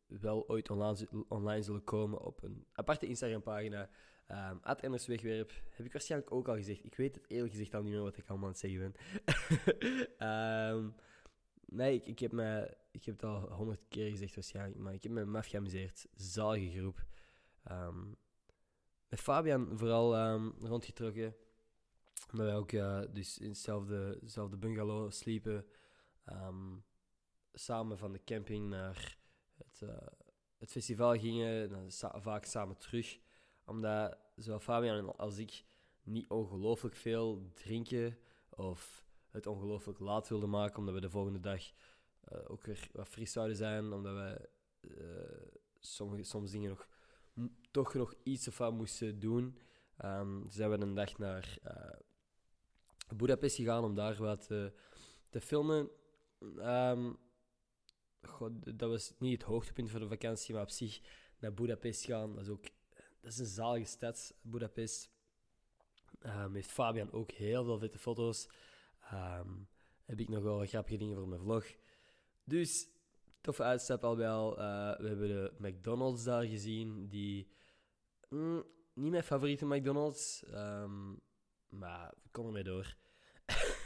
wel 0.07 0.49
ooit 0.49 0.71
online, 0.71 1.09
online 1.29 1.63
zullen 1.63 1.85
komen 1.85 2.21
op 2.21 2.43
een 2.43 2.67
aparte 2.73 3.07
Instagram-pagina. 3.07 3.91
Um, 4.33 4.59
at 4.63 5.07
Wegwerp. 5.07 5.53
Heb 5.71 5.87
ik 5.87 5.93
waarschijnlijk 5.93 6.33
ook 6.33 6.49
al 6.49 6.55
gezegd. 6.55 6.85
Ik 6.85 6.95
weet 6.95 7.15
het 7.15 7.25
eerlijk 7.31 7.53
gezegd 7.53 7.75
al 7.75 7.83
niet 7.83 7.93
meer 7.93 8.03
wat 8.03 8.17
ik 8.17 8.29
allemaal 8.29 8.47
aan 8.47 8.53
het 8.53 8.61
zeggen 8.61 8.95
ben. 10.19 10.29
um, 10.29 10.95
Nee, 11.73 12.01
ik, 12.05 12.19
heb 12.19 12.33
me, 12.33 12.77
ik 12.91 13.05
heb 13.05 13.15
het 13.15 13.25
al 13.25 13.53
honderd 13.53 13.81
keer 13.89 14.11
gezegd 14.11 14.35
waarschijnlijk, 14.35 14.79
maar 14.79 14.95
ik 14.95 15.03
heb 15.03 15.13
me 15.13 15.25
maf 15.25 15.47
geamuseerd. 15.47 16.07
Zalige 16.15 16.79
groep. 16.79 17.05
Um, 17.71 18.17
met 19.09 19.21
Fabian 19.21 19.79
vooral 19.79 20.19
um, 20.19 20.55
rondgetrokken. 20.61 21.37
Omdat 22.31 22.47
wij 22.47 22.57
ook 22.57 22.73
uh, 22.73 23.03
dus 23.11 23.39
in 23.39 23.49
hetzelfde, 23.49 24.19
hetzelfde 24.21 24.57
bungalow 24.57 25.11
sliepen. 25.11 25.67
Samen 27.53 27.99
van 27.99 28.13
de 28.13 28.25
camping 28.25 28.69
naar 28.69 29.19
het, 29.57 29.81
uh, 29.83 30.07
het 30.59 30.71
festival 30.71 31.19
gingen, 31.19 31.69
dan 31.69 31.91
vaak 32.23 32.45
samen 32.45 32.77
terug. 32.77 33.19
Omdat 33.65 34.19
zowel 34.37 34.61
Fabian 34.61 35.17
als 35.17 35.39
ik 35.39 35.65
niet 36.03 36.29
ongelooflijk 36.31 36.95
veel 36.95 37.51
drinken 37.55 38.19
of 38.51 39.05
het 39.31 39.47
ongelooflijk 39.47 39.99
laat 39.99 40.29
wilden 40.29 40.51
maken, 40.51 40.79
omdat 40.79 40.95
we 40.95 41.01
de 41.01 41.11
volgende 41.11 41.41
dag 41.41 41.63
eh, 42.21 42.39
ook 42.51 42.63
weer 42.65 42.89
wat 42.93 43.09
fris 43.09 43.33
zouden 43.33 43.57
zijn, 43.57 43.93
omdat 43.93 44.15
we 44.15 44.49
eh, 44.81 45.59
sommige, 45.81 46.23
soms 46.23 46.51
dingen 46.51 46.69
nog 46.71 46.89
toch 47.71 47.95
nog 47.95 48.15
iets 48.23 48.49
of 48.49 48.59
wat 48.59 48.73
moesten 48.73 49.19
doen. 49.19 49.59
Ehm 49.97 50.43
dus 50.43 50.55
zijn 50.55 50.71
we 50.71 50.81
een 50.81 50.95
dag 50.95 51.19
naar 51.19 51.59
eh 51.63 52.01
Budapest 53.17 53.57
gegaan 53.57 53.85
om 53.85 53.95
daar 53.95 54.17
wat 54.17 54.47
te, 54.47 54.73
te 55.31 55.41
filmen. 55.41 55.91
Ehm, 56.59 57.13
goh, 58.23 58.51
d- 58.61 58.79
dat 58.79 58.91
was 58.91 59.15
niet 59.19 59.33
het 59.33 59.43
hoogtepunt 59.43 59.91
van 59.91 60.01
de 60.01 60.09
vakantie, 60.09 60.55
maar 60.55 60.63
op 60.63 60.71
zich 60.71 61.01
naar 61.39 61.55
Budapest 61.55 62.05
gaan, 62.05 62.35
dat 62.35 62.45
is 62.45 62.49
ook 62.51 62.65
dat 63.23 63.33
is 63.33 63.39
een 63.39 63.47
zalige 63.47 63.87
stad, 63.87 64.35
Budapest. 64.41 65.11
Ehm 66.21 66.55
heeft 66.55 66.71
Fabian 66.71 67.13
ook 67.13 67.31
heel 67.31 67.65
veel 67.65 67.79
vette 67.79 67.99
foto's. 67.99 68.49
Ehm, 69.01 69.51
heb 70.05 70.21
ik 70.21 70.29
nog 70.29 70.43
wel 70.43 70.67
grappige 70.67 70.97
dingen 70.97 71.17
voor 71.17 71.29
mijn 71.29 71.41
vlog. 71.41 71.67
Dus, 72.45 72.89
toffe 73.41 73.63
uitstap 73.63 74.05
al 74.05 74.17
wel. 74.17 74.59
Eh, 74.59 74.99
we 74.99 75.09
hebben 75.09 75.29
de 75.29 75.53
McDonald's 75.59 76.25
daar 76.25 76.45
gezien, 76.45 77.09
die... 77.09 77.49
mm, 78.29 78.65
niet 78.95 79.11
mijn 79.11 79.25
favoriete 79.25 79.67
McDonald's, 79.67 80.45
ehm, 80.45 81.11
maar 81.69 82.15
we 82.23 82.29
kon 82.31 82.47
ermee 82.47 82.65
door. 82.65 82.97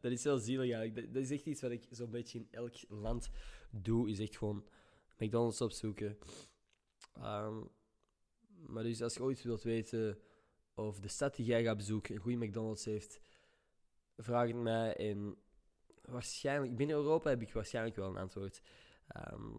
Dat 0.00 0.12
is 0.12 0.24
wel 0.24 0.38
zielig 0.38 0.72
eigenlijk. 0.72 1.12
Dat, 1.12 1.22
is 1.22 1.30
echt 1.30 1.46
iets 1.46 1.60
wat 1.60 1.70
ik 1.70 1.86
zo'n 1.90 2.10
beetje 2.10 2.38
in 2.38 2.48
elk 2.50 2.74
land 2.88 3.30
doe, 3.70 4.10
is 4.10 4.18
echt 4.18 4.36
gewoon 4.36 4.64
McDonald's 5.16 5.60
opzoeken. 5.60 6.18
Ehm, 7.14 7.62
maar 8.66 8.82
dus 8.82 9.02
als 9.02 9.14
je 9.14 9.22
ooit 9.22 9.42
wilt 9.42 9.62
weten 9.62 10.18
of 10.74 11.00
de 11.00 11.08
stad 11.08 11.36
die 11.36 11.44
jij 11.44 11.62
gaat 11.62 11.76
bezoeken 11.76 12.14
een 12.14 12.20
goede 12.20 12.46
McDonald's 12.46 12.84
heeft, 12.84 13.20
vraag 14.16 14.46
het 14.46 14.56
mij. 14.56 14.96
En 14.96 15.36
waarschijnlijk, 16.02 16.76
binnen 16.76 16.96
Europa 16.96 17.30
heb 17.30 17.42
ik 17.42 17.52
waarschijnlijk 17.52 17.96
wel 17.96 18.08
een 18.08 18.16
antwoord. 18.16 18.60
Ehm, 19.08 19.50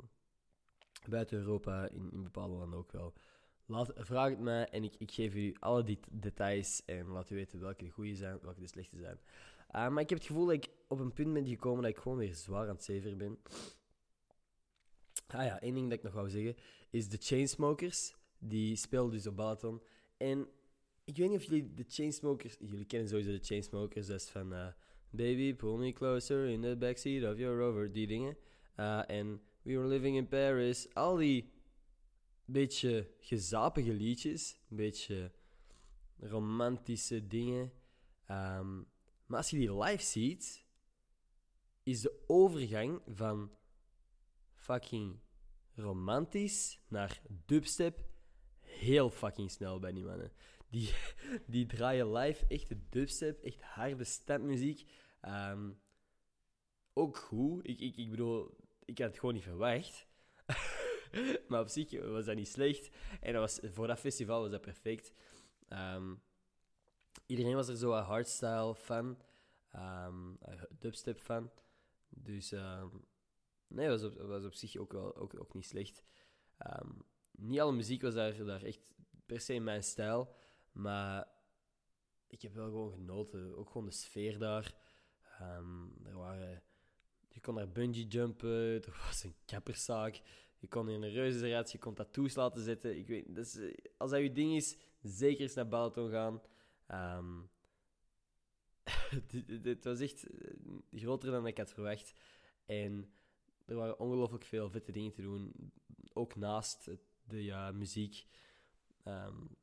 buiten 1.09 1.37
Europa, 1.37 1.89
in, 1.89 2.11
in 2.11 2.23
bepaalde 2.23 2.55
landen 2.55 2.79
ook 2.79 2.91
wel. 2.91 3.13
Laat, 3.65 3.91
vraag 3.95 4.29
het 4.29 4.39
mij 4.39 4.69
en 4.69 4.83
ik, 4.83 4.95
ik 4.97 5.11
geef 5.11 5.35
u 5.35 5.55
alle 5.59 5.83
die 5.83 5.99
details 6.11 6.85
en 6.85 7.07
laat 7.07 7.29
u 7.29 7.35
weten 7.35 7.59
welke 7.59 7.83
de 7.83 7.89
goede 7.89 8.15
zijn, 8.15 8.39
welke 8.41 8.59
de 8.59 8.67
slechte 8.67 8.97
zijn. 8.97 9.19
Uh, 9.75 9.89
maar 9.89 10.01
ik 10.01 10.09
heb 10.09 10.17
het 10.17 10.27
gevoel 10.27 10.45
dat 10.45 10.53
ik 10.53 10.69
op 10.87 10.99
een 10.99 11.13
punt 11.13 11.33
ben 11.33 11.47
gekomen 11.47 11.81
dat 11.81 11.91
ik 11.91 11.97
gewoon 11.97 12.17
weer 12.17 12.35
zwaar 12.35 12.67
aan 12.67 12.75
het 12.75 12.83
zeven 12.83 13.17
ben. 13.17 13.39
Ah 15.27 15.45
ja, 15.45 15.59
één 15.59 15.73
ding 15.73 15.89
dat 15.89 15.97
ik 15.97 16.03
nog 16.03 16.13
wou 16.13 16.29
zeggen 16.29 16.55
is 16.89 17.09
de 17.09 17.17
Chainsmokers. 17.19 18.15
Die 18.39 18.75
speelden 18.75 19.11
dus 19.11 19.27
op 19.27 19.35
Balaton. 19.35 19.81
En 20.17 20.47
ik 21.03 21.17
weet 21.17 21.29
niet 21.29 21.39
of 21.39 21.43
jullie 21.43 21.73
de 21.73 21.85
Chainsmokers... 21.87 22.57
Jullie 22.59 22.85
kennen 22.85 23.09
sowieso 23.09 23.31
de 23.31 23.43
Chainsmokers. 23.43 24.07
Dat 24.07 24.21
is 24.21 24.29
van... 24.29 24.53
eh, 24.53 24.67
Baby, 25.11 25.55
pull 25.55 25.77
me 25.77 25.91
closer 25.91 26.45
in 26.47 26.61
the 26.61 26.75
backseat 26.79 27.31
of 27.31 27.37
your 27.37 27.59
rover. 27.59 27.91
Die 27.91 28.07
dingen. 28.07 28.37
Uh, 28.77 29.09
en 29.09 29.41
We 29.61 29.75
were 29.75 29.87
living 29.87 30.15
in 30.17 30.27
Paris. 30.27 30.93
Al 30.93 31.15
die 31.15 31.51
beetje 32.45 33.11
gezapige 33.19 33.93
liedjes. 33.93 34.59
Een 34.69 34.77
beetje 34.77 35.31
romantische 36.19 37.27
dingen. 37.27 37.71
Um, 38.31 38.87
maar 39.25 39.37
als 39.37 39.49
je 39.49 39.57
die 39.57 39.77
live 39.77 40.03
ziet, 40.03 40.65
is 41.83 42.01
de 42.01 42.23
overgang 42.27 43.01
van 43.07 43.51
fucking 44.53 45.19
romantisch 45.75 46.79
naar 46.87 47.21
dubstep 47.45 48.07
heel 48.79 49.09
fucking 49.09 49.51
snel 49.51 49.79
bij 49.79 49.91
die 49.91 50.03
mannen. 50.03 50.31
Die, 50.69 50.93
die 51.47 51.65
draaien 51.65 52.11
live 52.11 52.45
echt 52.47 52.69
de 52.69 52.89
dubstep, 52.89 53.43
echt 53.43 53.61
harde 53.61 54.03
stepmuziek. 54.03 54.89
Um, 55.21 55.79
ook 56.93 57.17
goed. 57.17 57.67
Ik, 57.67 57.79
ik, 57.79 57.97
ik 57.97 58.09
bedoel, 58.09 58.57
ik 58.85 58.97
had 58.97 59.07
het 59.07 59.19
gewoon 59.19 59.33
niet 59.33 59.43
verwacht. 59.43 60.07
maar 61.47 61.61
op 61.61 61.67
zich 61.67 62.05
was 62.05 62.25
dat 62.25 62.35
niet 62.35 62.47
slecht. 62.47 62.89
En 63.21 63.33
dat 63.33 63.41
was, 63.41 63.71
voor 63.73 63.87
dat 63.87 63.99
festival 63.99 64.41
was 64.41 64.51
dat 64.51 64.61
perfect. 64.61 65.13
Um, 65.69 66.21
iedereen 67.25 67.55
was 67.55 67.67
er 67.67 67.77
zo 67.77 67.93
een 67.93 68.03
hardstyle 68.03 68.75
fan. 68.75 69.17
Um, 69.75 70.37
dubstep 70.79 71.19
fan. 71.19 71.51
Dus 72.09 72.53
nee, 73.67 73.87
was 73.87 74.15
was 74.15 74.45
op 74.45 74.53
zich 74.53 74.77
ook, 74.77 74.91
wel, 74.91 75.15
ook, 75.15 75.39
ook 75.39 75.53
niet 75.53 75.65
slecht. 75.65 76.03
Niet 77.39 77.59
alle 77.59 77.71
muziek 77.71 78.01
was 78.01 78.13
daar, 78.13 78.45
daar 78.45 78.63
echt 78.63 78.93
per 79.25 79.39
se 79.39 79.59
mijn 79.59 79.83
stijl. 79.83 80.35
Maar 80.71 81.27
ik 82.27 82.41
heb 82.41 82.53
wel 82.53 82.65
gewoon 82.65 82.91
genoten. 82.91 83.57
Ook 83.57 83.69
gewoon 83.69 83.87
de 83.87 83.93
sfeer 83.93 84.39
daar. 84.39 84.75
er 86.03 86.17
waren, 86.17 86.63
je 87.29 87.41
kon 87.41 87.55
daar 87.55 87.71
bungee 87.71 88.07
jumpen. 88.07 88.81
Er 88.85 89.01
was 89.05 89.23
een 89.23 89.35
kapperszaak. 89.45 90.21
Je 90.57 90.67
kon 90.67 90.89
in 90.89 91.03
een 91.03 91.11
reuzenrad, 91.11 91.71
je 91.71 91.77
kon 91.77 91.93
tattoos 91.93 92.35
laten 92.35 92.63
zetten. 92.63 92.97
Ik 92.97 93.07
weet, 93.07 93.35
dus, 93.35 93.59
als 93.97 94.11
dat 94.11 94.21
je 94.21 94.31
ding 94.31 94.55
is, 94.55 94.77
zeker 95.01 95.41
eens 95.41 95.53
naar 95.53 95.67
Balaton 95.67 96.09
gaan. 96.09 96.41
Het 99.61 99.83
was 99.83 99.99
echt 99.99 100.27
groter 100.91 101.31
dan 101.31 101.47
ik 101.47 101.57
had 101.57 101.73
verwacht. 101.73 102.13
En 102.65 103.13
er 103.65 103.75
waren 103.75 103.99
ongelooflijk 103.99 104.45
veel 104.45 104.69
vette 104.69 104.91
dingen 104.91 105.11
te 105.11 105.21
doen. 105.21 105.71
Ook 106.13 106.35
naast 106.35 106.89
de 107.29 107.43
ja, 107.43 107.71
muziek. 107.71 108.25
Um, 109.07 109.57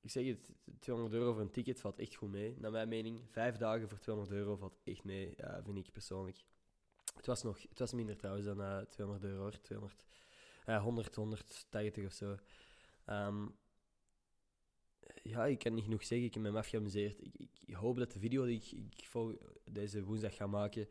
ik 0.00 0.10
zeg 0.10 0.26
het, 0.26 0.50
200 0.78 1.14
euro 1.16 1.32
voor 1.32 1.42
een 1.42 1.50
ticket 1.50 1.80
valt 1.80 1.98
echt 1.98 2.14
goed 2.14 2.30
mee. 2.30 2.54
Naar 2.58 2.70
mijn 2.70 2.88
mening, 2.88 3.20
vijf 3.30 3.56
dagen 3.56 3.88
voor 3.88 3.98
200 3.98 4.36
euro 4.36 4.56
valt 4.56 4.78
echt 4.84 5.04
mee, 5.04 5.34
ja, 5.36 5.62
vind 5.64 5.76
ik 5.76 5.92
persoonlijk. 5.92 6.44
Het 7.16 7.26
was, 7.26 7.42
nog, 7.42 7.62
het 7.68 7.78
was 7.78 7.92
minder 7.92 8.16
trouwens 8.16 8.46
dan 8.46 8.60
uh, 8.60 8.78
200 8.78 9.24
euro, 9.30 9.50
200, 9.62 10.04
uh, 10.66 10.82
100, 10.82 11.14
180 11.14 12.06
of 12.06 12.12
zo. 12.12 12.36
Um, 13.06 13.56
ja, 15.22 15.46
ik 15.46 15.58
kan 15.58 15.74
niet 15.74 15.84
genoeg 15.84 16.04
zeggen. 16.04 16.26
Ik 16.26 16.34
heb 16.34 16.42
me 16.42 16.58
af 16.58 16.68
geamuseerd. 16.68 17.22
Ik, 17.22 17.50
ik, 17.66 17.74
hoop 17.74 17.96
dat 17.96 18.12
de 18.12 18.18
video 18.18 18.44
die 18.44 18.56
ik, 18.56 18.72
ik 18.72 19.04
vol, 19.04 19.38
deze 19.64 20.04
woensdag 20.04 20.36
ga 20.36 20.46
maken 20.46 20.88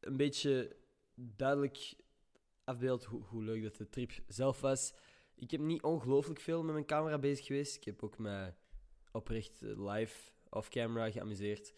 een 0.00 0.16
beetje 0.16 0.76
duidelijk 1.14 1.94
afbeeldt 2.64 3.04
hoe, 3.04 3.22
hoe 3.22 3.42
leuk 3.42 3.62
dat 3.62 3.76
de 3.76 3.88
trip 3.88 4.12
zelf 4.28 4.60
was. 4.60 4.94
Ik 5.34 5.50
heb 5.50 5.60
niet 5.60 5.82
ongelooflijk 5.82 6.40
veel 6.40 6.62
met 6.62 6.72
mijn 6.72 6.86
camera 6.86 7.18
bezig 7.18 7.46
geweest. 7.46 7.76
Ik 7.76 7.84
heb 7.84 8.02
ook 8.02 8.18
mij 8.18 8.54
oprecht 9.12 9.60
live 9.60 10.30
off-camera 10.48 11.10
geamuseerd. 11.10 11.74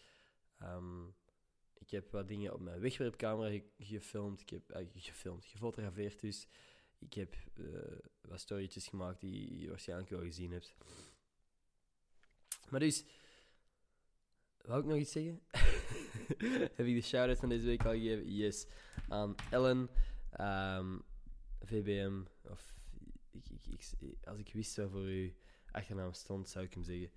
Um, 0.63 1.15
ik 1.85 1.91
heb 1.91 2.11
wat 2.11 2.29
dingen 2.29 2.53
op 2.53 2.61
mijn 2.61 2.81
wegwerpcamera 2.81 3.61
gefilmd. 3.79 4.41
Ik 4.41 4.51
heb 4.51 4.77
uh, 4.77 4.87
gefilmd, 4.95 5.45
gefotografeerd 5.45 6.21
dus. 6.21 6.49
Ik 6.99 7.15
heb 7.15 7.37
uh, 7.55 7.99
wat 8.21 8.41
storytjes 8.41 8.87
gemaakt 8.87 9.21
die 9.21 9.59
je 9.59 9.69
waarschijnlijk 9.69 10.11
wel 10.11 10.21
gezien 10.21 10.53
hebt. 10.53 10.75
Maar 12.71 12.81
dus, 12.81 13.05
wou 14.61 14.81
ik 14.81 14.87
nog 14.87 14.99
iets 14.99 15.13
zeggen? 15.13 15.41
Heb 16.77 16.87
ik 16.87 16.95
de 16.95 17.01
shout-out 17.01 17.39
van 17.39 17.49
deze 17.49 17.67
week 17.67 17.85
al 17.85 17.93
gegeven? 17.93 18.35
Yes. 18.35 18.67
Aan 19.09 19.35
Ellen, 19.51 19.89
VBM, 21.61 22.23
of 22.43 22.75
ik, 23.35 23.49
ik, 23.51 23.85
ik, 23.99 24.17
als 24.25 24.39
ik 24.39 24.53
wist 24.53 24.77
waarvoor 24.77 25.01
uw 25.01 25.31
achternaam 25.71 26.13
stond, 26.13 26.49
zou 26.49 26.65
ik 26.65 26.75
hem 26.75 26.83
zeggen. 26.83 27.11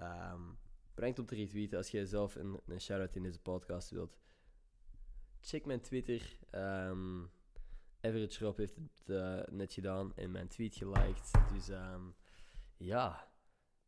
Um, 0.00 0.58
bedankt 0.94 1.18
om 1.18 1.26
te 1.26 1.34
retweeten 1.34 1.78
als 1.78 1.90
jij 1.90 2.04
zelf 2.04 2.34
een, 2.34 2.60
een 2.66 2.80
shout-out 2.80 3.16
in 3.16 3.22
deze 3.22 3.40
podcast 3.40 3.90
wilt. 3.90 4.18
Check 5.40 5.64
mijn 5.64 5.80
Twitter. 5.80 6.38
Um, 6.52 7.30
Average 8.00 8.44
Rob 8.44 8.56
heeft 8.56 8.76
het 8.76 9.02
uh, 9.06 9.42
net 9.50 9.72
gedaan 9.72 10.16
en 10.16 10.30
mijn 10.30 10.48
tweet 10.48 10.76
geliked. 10.76 11.30
Dus 11.52 11.68
um, 11.68 12.14
ja, 12.76 13.32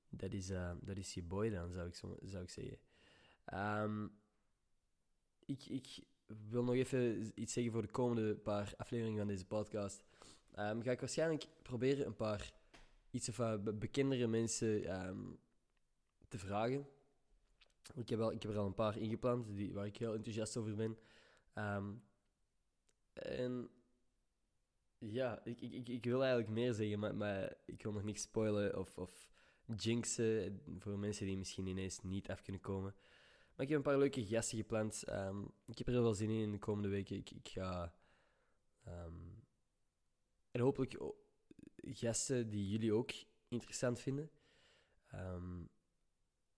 dat 0.09 0.33
is, 0.33 0.51
uh, 0.51 0.73
dat 0.81 0.97
is 0.97 1.15
je 1.15 1.23
boy 1.23 1.51
dan, 1.51 1.73
zou 1.73 1.87
ik, 1.87 1.95
zo, 1.95 2.17
zou 2.23 2.43
ik 2.43 2.51
zeggen. 2.51 2.79
Ik, 5.45 5.67
ik 5.67 6.05
wil 6.51 6.65
nog 6.65 6.75
even 6.75 7.33
iets 7.35 7.53
zeggen 7.53 7.73
voor 7.73 7.83
de 7.83 7.91
komende 7.91 8.37
paar 8.37 8.75
afleveringen 8.77 9.19
van 9.19 9.27
deze 9.27 9.47
podcast. 9.47 10.05
Um, 10.59 10.83
ga 10.83 10.90
ik 10.90 11.01
waarschijnlijk 11.01 11.47
proberen 11.62 12.07
een 12.07 12.16
paar 12.16 12.53
iets 13.11 13.29
of 13.29 13.38
uh, 13.38 13.55
bekendere 13.75 14.27
mensen 14.27 15.01
um, 15.07 15.38
te 16.29 16.38
vragen. 16.38 16.87
Ik 17.95 18.09
heb, 18.09 18.19
wel, 18.19 18.33
ik 18.33 18.42
heb 18.42 18.53
er 18.53 18.59
al 18.59 18.66
een 18.66 18.75
paar 18.75 18.97
ingepland 18.97 19.57
die, 19.57 19.75
waar 19.75 19.87
ik 19.87 19.97
heel 19.97 20.14
enthousiast 20.14 20.57
over 20.57 20.75
ben. 20.75 20.99
Um, 21.55 22.03
en 23.12 23.71
ja, 24.99 25.45
ik, 25.45 25.61
ik, 25.61 25.88
ik 25.88 26.05
wil 26.05 26.21
eigenlijk 26.21 26.53
meer 26.53 26.73
zeggen, 26.73 26.99
maar, 26.99 27.14
maar 27.14 27.55
ik 27.64 27.83
wil 27.83 27.92
nog 27.92 28.03
niks 28.03 28.23
spoilen 28.23 28.79
of, 28.79 28.99
of 28.99 29.31
jinxen 29.77 30.61
voor 30.79 30.99
mensen 30.99 31.27
die 31.27 31.37
misschien 31.37 31.66
ineens 31.66 32.03
niet 32.03 32.31
af 32.31 32.42
kunnen 32.42 32.62
komen. 32.62 32.95
Maar 33.55 33.64
ik 33.64 33.69
heb 33.69 33.77
een 33.77 33.90
paar 33.90 33.99
leuke 33.99 34.27
gasten 34.27 34.59
gepland. 34.59 35.03
Ik 35.64 35.79
heb 35.79 35.87
er 35.87 35.92
heel 35.92 36.03
veel 36.03 36.14
zin 36.14 36.31
in 36.31 36.40
in 36.40 36.53
de 36.53 36.59
komende 36.59 36.88
weken. 36.88 37.16
Ik, 37.16 37.31
ik 37.31 37.49
ga 37.49 37.95
en 40.57 40.62
hopelijk 40.62 40.97
gasten 41.77 42.51
die 42.51 42.69
jullie 42.69 42.92
ook 42.92 43.11
interessant 43.49 44.01
vinden. 44.01 44.31
Ehm, 45.07 45.62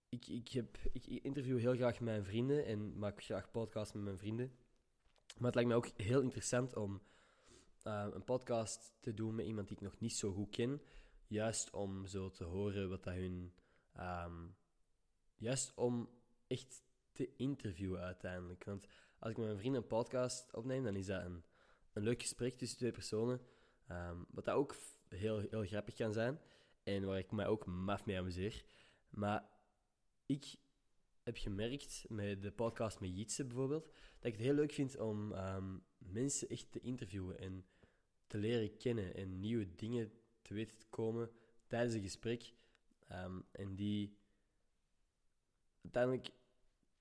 ik, 0.08 0.26
ik, 0.26 0.48
heb, 0.48 0.78
ik 0.92 1.06
interview 1.06 1.58
heel 1.58 1.74
graag 1.74 2.00
mijn 2.00 2.24
vrienden 2.24 2.64
en 2.64 2.98
maak 2.98 3.22
graag 3.22 3.50
podcasts 3.50 3.94
met 3.94 4.02
mijn 4.02 4.18
vrienden. 4.18 4.52
Maar 5.36 5.46
het 5.46 5.54
lijkt 5.54 5.70
me 5.70 5.76
ook 5.76 5.88
heel 5.96 6.20
interessant 6.20 6.76
om 6.76 7.02
uh, 7.86 8.06
een 8.10 8.24
podcast 8.24 8.94
te 9.00 9.14
doen 9.14 9.34
met 9.34 9.46
iemand 9.46 9.68
die 9.68 9.76
ik 9.76 9.82
nog 9.82 10.00
niet 10.00 10.12
zo 10.12 10.32
goed 10.32 10.50
ken. 10.50 10.82
Juist 11.26 11.70
om 11.70 12.06
zo 12.06 12.30
te 12.30 12.44
horen 12.44 12.88
wat 12.88 13.04
dat 13.04 13.14
hun. 13.14 13.52
Um, 14.00 14.56
juist 15.36 15.72
om 15.74 16.08
echt 16.46 16.82
te 17.12 17.36
interviewen 17.36 18.00
uiteindelijk. 18.00 18.64
Want 18.64 18.86
als 19.18 19.30
ik 19.30 19.36
met 19.36 19.46
mijn 19.46 19.58
vrienden 19.58 19.82
een 19.82 19.88
podcast 19.88 20.54
opneem, 20.54 20.84
dan 20.84 20.96
is 20.96 21.06
dat 21.06 21.24
een, 21.24 21.44
een 21.92 22.02
leuk 22.02 22.22
gesprek 22.22 22.58
tussen 22.58 22.78
twee 22.78 22.92
personen. 22.92 23.40
Um, 23.90 24.26
wat 24.30 24.44
dat 24.44 24.54
ook 24.54 24.76
heel, 25.08 25.38
heel 25.38 25.64
grappig 25.64 25.94
kan 25.94 26.12
zijn. 26.12 26.40
En 26.82 27.04
waar 27.04 27.18
ik 27.18 27.30
mij 27.30 27.46
ook 27.46 27.66
maf 27.66 28.06
mee 28.06 28.18
amuseer. 28.18 28.64
Maar 29.10 29.48
ik 30.26 30.56
heb 31.22 31.36
gemerkt 31.36 32.04
met 32.08 32.42
de 32.42 32.52
podcast 32.52 33.00
met 33.00 33.16
Jitse 33.16 33.44
bijvoorbeeld, 33.44 33.84
dat 33.84 34.24
ik 34.24 34.32
het 34.32 34.40
heel 34.40 34.54
leuk 34.54 34.72
vind 34.72 34.98
om 34.98 35.32
um, 35.32 35.84
mensen 35.98 36.48
echt 36.48 36.72
te 36.72 36.80
interviewen 36.80 37.38
en 37.38 37.66
te 38.26 38.38
leren 38.38 38.76
kennen 38.76 39.14
en 39.14 39.40
nieuwe 39.40 39.74
dingen 39.74 40.12
te 40.42 40.54
weten 40.54 40.76
te 40.76 40.86
komen 40.90 41.30
tijdens 41.66 41.94
een 41.94 42.02
gesprek. 42.02 42.52
Um, 43.12 43.44
en 43.52 43.74
die 43.74 44.18
uiteindelijk 45.82 46.34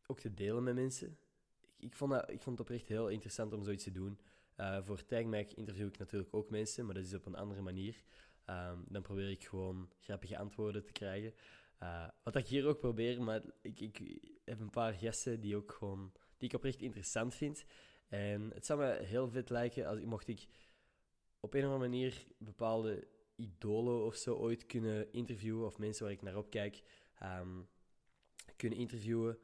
ook 0.06 0.19
te 0.19 0.34
delen 0.34 0.63
met 0.63 0.76
mensen. 0.76 1.17
Ik, 1.62 1.76
ik, 1.80 1.95
vond 1.95 2.12
dat, 2.12 2.30
ik 2.30 2.41
vond 2.41 2.58
het 2.58 2.67
oprecht 2.67 2.88
heel 2.88 3.10
interessant 3.10 3.54
om 3.54 3.63
zoiets 3.63 3.84
te 3.84 3.91
doen. 3.91 4.19
Uh, 4.57 4.77
voor 4.81 5.05
TagMac 5.05 5.51
interview 5.51 5.87
ik 5.87 5.97
natuurlijk 5.97 6.35
ook 6.35 6.49
mensen, 6.49 6.85
maar 6.85 6.95
dat 6.95 7.03
is 7.03 7.13
op 7.13 7.25
een 7.25 7.35
andere 7.35 7.61
manier. 7.61 8.03
Um, 8.49 8.85
dan 8.87 9.01
probeer 9.01 9.29
ik 9.29 9.43
gewoon 9.43 9.89
grappige 9.99 10.37
antwoorden 10.37 10.83
te 10.83 10.91
krijgen. 10.91 11.33
Uh, 11.83 12.07
wat 12.23 12.35
ik 12.35 12.47
hier 12.47 12.65
ook 12.65 12.79
probeer, 12.79 13.21
maar 13.21 13.41
ik, 13.61 13.79
ik 13.79 14.01
heb 14.45 14.59
een 14.59 14.69
paar 14.69 14.93
gasten 14.93 15.39
die, 15.39 15.55
ook 15.55 15.71
gewoon, 15.71 16.11
die 16.37 16.49
ik 16.49 16.55
oprecht 16.55 16.81
interessant 16.81 17.35
vind. 17.35 17.65
En 18.07 18.51
het 18.53 18.65
zou 18.65 18.79
me 18.79 19.03
heel 19.03 19.29
vet 19.29 19.49
lijken 19.49 19.87
als 19.87 19.99
mocht 19.99 20.27
ik 20.27 20.47
op 21.39 21.53
een 21.53 21.65
of 21.65 21.71
andere 21.71 21.89
manier 21.89 22.25
bepaalde 22.37 23.07
idolen 23.35 24.05
of 24.05 24.15
zo 24.15 24.35
ooit 24.35 24.65
kunnen 24.65 25.11
interviewen, 25.11 25.65
of 25.65 25.77
mensen 25.77 26.03
waar 26.03 26.13
ik 26.13 26.21
naar 26.21 26.37
opkijk, 26.37 26.83
um, 27.23 27.67
kunnen 28.55 28.77
interviewen. 28.77 29.39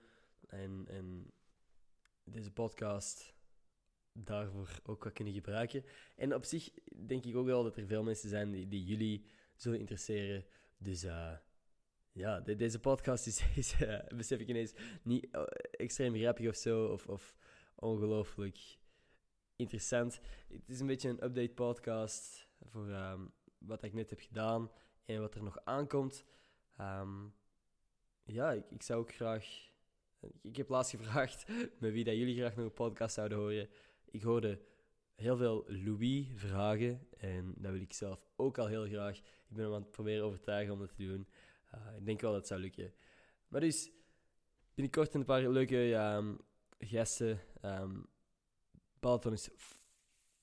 En, 0.48 0.86
en 0.88 1.32
deze 2.24 2.52
podcast 2.52 3.33
daarvoor 4.14 4.80
ook 4.84 5.04
wat 5.04 5.14
kunnen 5.14 5.34
gebruiken. 5.34 5.84
En 6.16 6.34
op 6.34 6.46
zich 6.46 6.70
denk 7.06 7.26
ik 7.26 7.36
ook 7.36 7.46
wel 7.46 7.64
dat 7.64 7.78
er 7.78 7.86
veel 7.86 8.04
mensen 8.04 8.30
zijn 8.30 8.52
die, 8.52 8.68
die 8.68 8.84
jullie 8.84 9.26
zullen 9.56 9.80
interesseren. 9.80 10.46
Dus 10.78 11.04
uh, 11.04 11.32
ja, 12.12 12.40
deze 12.40 12.80
podcast 12.80 13.28
is, 13.28 13.44
is 13.56 13.82
uh, 13.82 14.00
besef 14.16 14.40
ik 14.40 14.48
ineens, 14.48 14.74
niet 15.04 15.28
uh, 15.32 15.42
extreem 15.72 16.16
grappig 16.16 16.48
of 16.48 16.56
zo, 16.56 16.86
of, 16.86 17.08
of 17.08 17.36
ongelooflijk 17.76 18.78
interessant. 19.56 20.20
Het 20.48 20.70
is 20.70 20.80
een 20.80 20.88
beetje 20.88 21.10
een 21.10 21.24
update 21.24 21.54
podcast 21.54 22.48
voor 22.62 22.88
um, 22.88 23.32
wat 23.58 23.84
ik 23.84 23.94
net 23.94 24.10
heb 24.10 24.20
gedaan 24.20 24.72
en 25.06 25.20
wat 25.20 25.36
er 25.36 25.44
nog 25.44 25.58
aankomt. 25.64 26.26
Um, 26.80 27.34
ja, 28.24 28.52
ik, 28.52 28.66
ik, 28.70 28.82
zou 28.82 29.00
ook 29.00 29.14
graag. 29.14 29.72
Ik 30.42 30.56
heb 30.56 30.70
laatst 30.70 30.92
gevraagd 30.92 31.48
met 31.80 31.92
wie 31.92 32.04
dat 32.04 32.16
jullie 32.16 32.36
graag 32.36 32.56
nog 32.56 32.66
een 32.66 32.74
podcast 32.74 33.16
zouden 33.16 33.38
horen. 33.38 33.70
Ik 34.14 34.22
hoorde 34.22 34.60
heel 35.16 35.38
veel 35.38 35.64
Louis-vragen 35.68 37.08
en 37.18 37.54
dat 37.58 37.72
wil 37.72 37.82
ik 37.82 37.94
zelf 37.94 38.26
ook 38.36 38.58
al 38.58 38.68
heel 38.68 38.86
graag. 38.86 39.18
Ik 39.18 39.24
ben 39.48 39.64
hem 39.64 39.74
aan 39.74 39.82
het 39.82 39.92
proberen 39.92 40.26
overtuigen 40.26 40.74
om 40.74 40.80
dat 40.80 40.96
te 40.96 41.08
doen. 41.08 41.28
Uh, 41.76 41.98
ik 41.98 42.06
denk 42.06 42.22
wel 42.22 42.32
dat 42.32 42.40
het 42.40 42.50
zou 42.50 42.62
lukken. 42.62 42.94
Maar 43.48 43.62
dus, 43.62 43.92
binnenkort 44.74 45.14
een 45.14 45.26
paar 45.26 45.50
leuke 45.50 45.78
um, 45.94 46.40
gasten. 46.80 47.40
Um, 47.66 48.08
is 49.32 49.50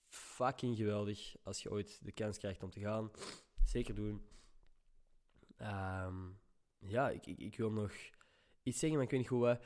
fucking 0.09 0.77
geweldig 0.77 1.37
als 1.43 1.63
je 1.63 1.71
ooit 1.71 2.05
de 2.05 2.13
kans 2.13 2.39
krijgt 2.39 2.63
om 2.63 2.71
te 2.71 2.81
gaan. 2.81 3.11
Zeker 3.65 3.95
doen. 3.95 4.27
Um, 5.61 6.39
ja, 6.79 7.11
ik, 7.11 7.27
ik, 7.27 7.39
ik, 7.39 7.57
wil 7.57 7.71
nog 7.71 7.93
iets 8.63 8.79
zeggen, 8.79 8.99
maar 8.99 9.07
ik 9.07 9.11
weet 9.11 9.21
niet 9.21 9.29
hoe. 9.29 9.61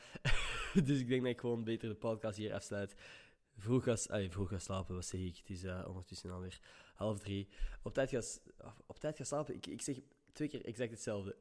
dus 0.87 1.01
ik 1.01 1.09
denk 1.09 1.23
dat 1.23 1.31
ik 1.31 1.41
gewoon 1.41 1.65
beter 1.65 1.89
de 1.89 1.95
podcast 1.95 2.37
hier 2.37 2.55
afsluit. 2.55 2.95
Vroeg 3.57 3.85
ga, 3.85 3.97
vroeg 4.29 4.49
ga 4.49 4.59
slapen, 4.59 4.95
wat 4.95 5.05
zeg 5.05 5.21
ik? 5.21 5.37
Het 5.37 5.51
is 5.51 5.65
uh, 5.65 5.85
ondertussen 5.87 6.31
alweer 6.31 6.61
half 6.95 7.19
drie. 7.19 7.49
Op 7.83 7.95
tijd 7.95 8.11
ga, 8.11 8.21
op 8.87 8.99
tijd 8.99 9.17
ga 9.17 9.25
slapen, 9.25 9.55
ik, 9.55 9.67
ik 9.67 9.83
zeg 9.83 10.01
twee 10.33 10.49
keer 10.49 10.65
exact 10.65 10.91
hetzelfde. 10.91 11.37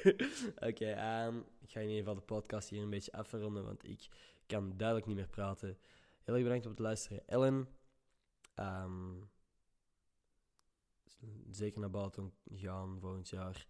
Oké, 0.68 1.24
um, 1.26 1.44
ik 1.60 1.70
ga 1.70 1.80
in 1.80 1.88
ieder 1.88 1.98
geval 1.98 2.14
de 2.14 2.20
podcast 2.20 2.68
hier 2.68 2.82
een 2.82 2.90
beetje 2.90 3.12
afronden, 3.12 3.64
want 3.64 3.88
ik 3.88 4.08
kan 4.46 4.76
duidelijk 4.76 5.06
niet 5.06 5.16
meer 5.16 5.28
praten. 5.28 5.78
Heel 6.22 6.34
erg 6.34 6.42
bedankt 6.44 6.66
om 6.66 6.74
te 6.74 6.82
luisteren. 6.82 7.28
Ellen, 7.28 7.68
um, 8.54 9.28
zeker 11.50 11.80
naar 11.80 11.90
Balaton 11.90 12.32
gaan 12.54 12.98
volgend 13.00 13.28
jaar. 13.28 13.66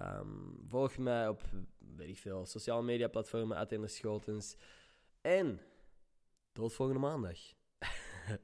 Um, 0.00 0.58
volg 0.66 0.98
mij 0.98 1.28
op, 1.28 1.42
weet 1.78 2.08
ik 2.08 2.18
veel, 2.18 2.46
sociale 2.46 2.82
media 2.82 3.08
platformen, 3.08 3.56
Atender 3.56 3.88
Schotens. 3.88 4.56
En 5.20 5.60
tot 6.52 6.72
volgende 6.72 7.00
maandag. 7.00 7.38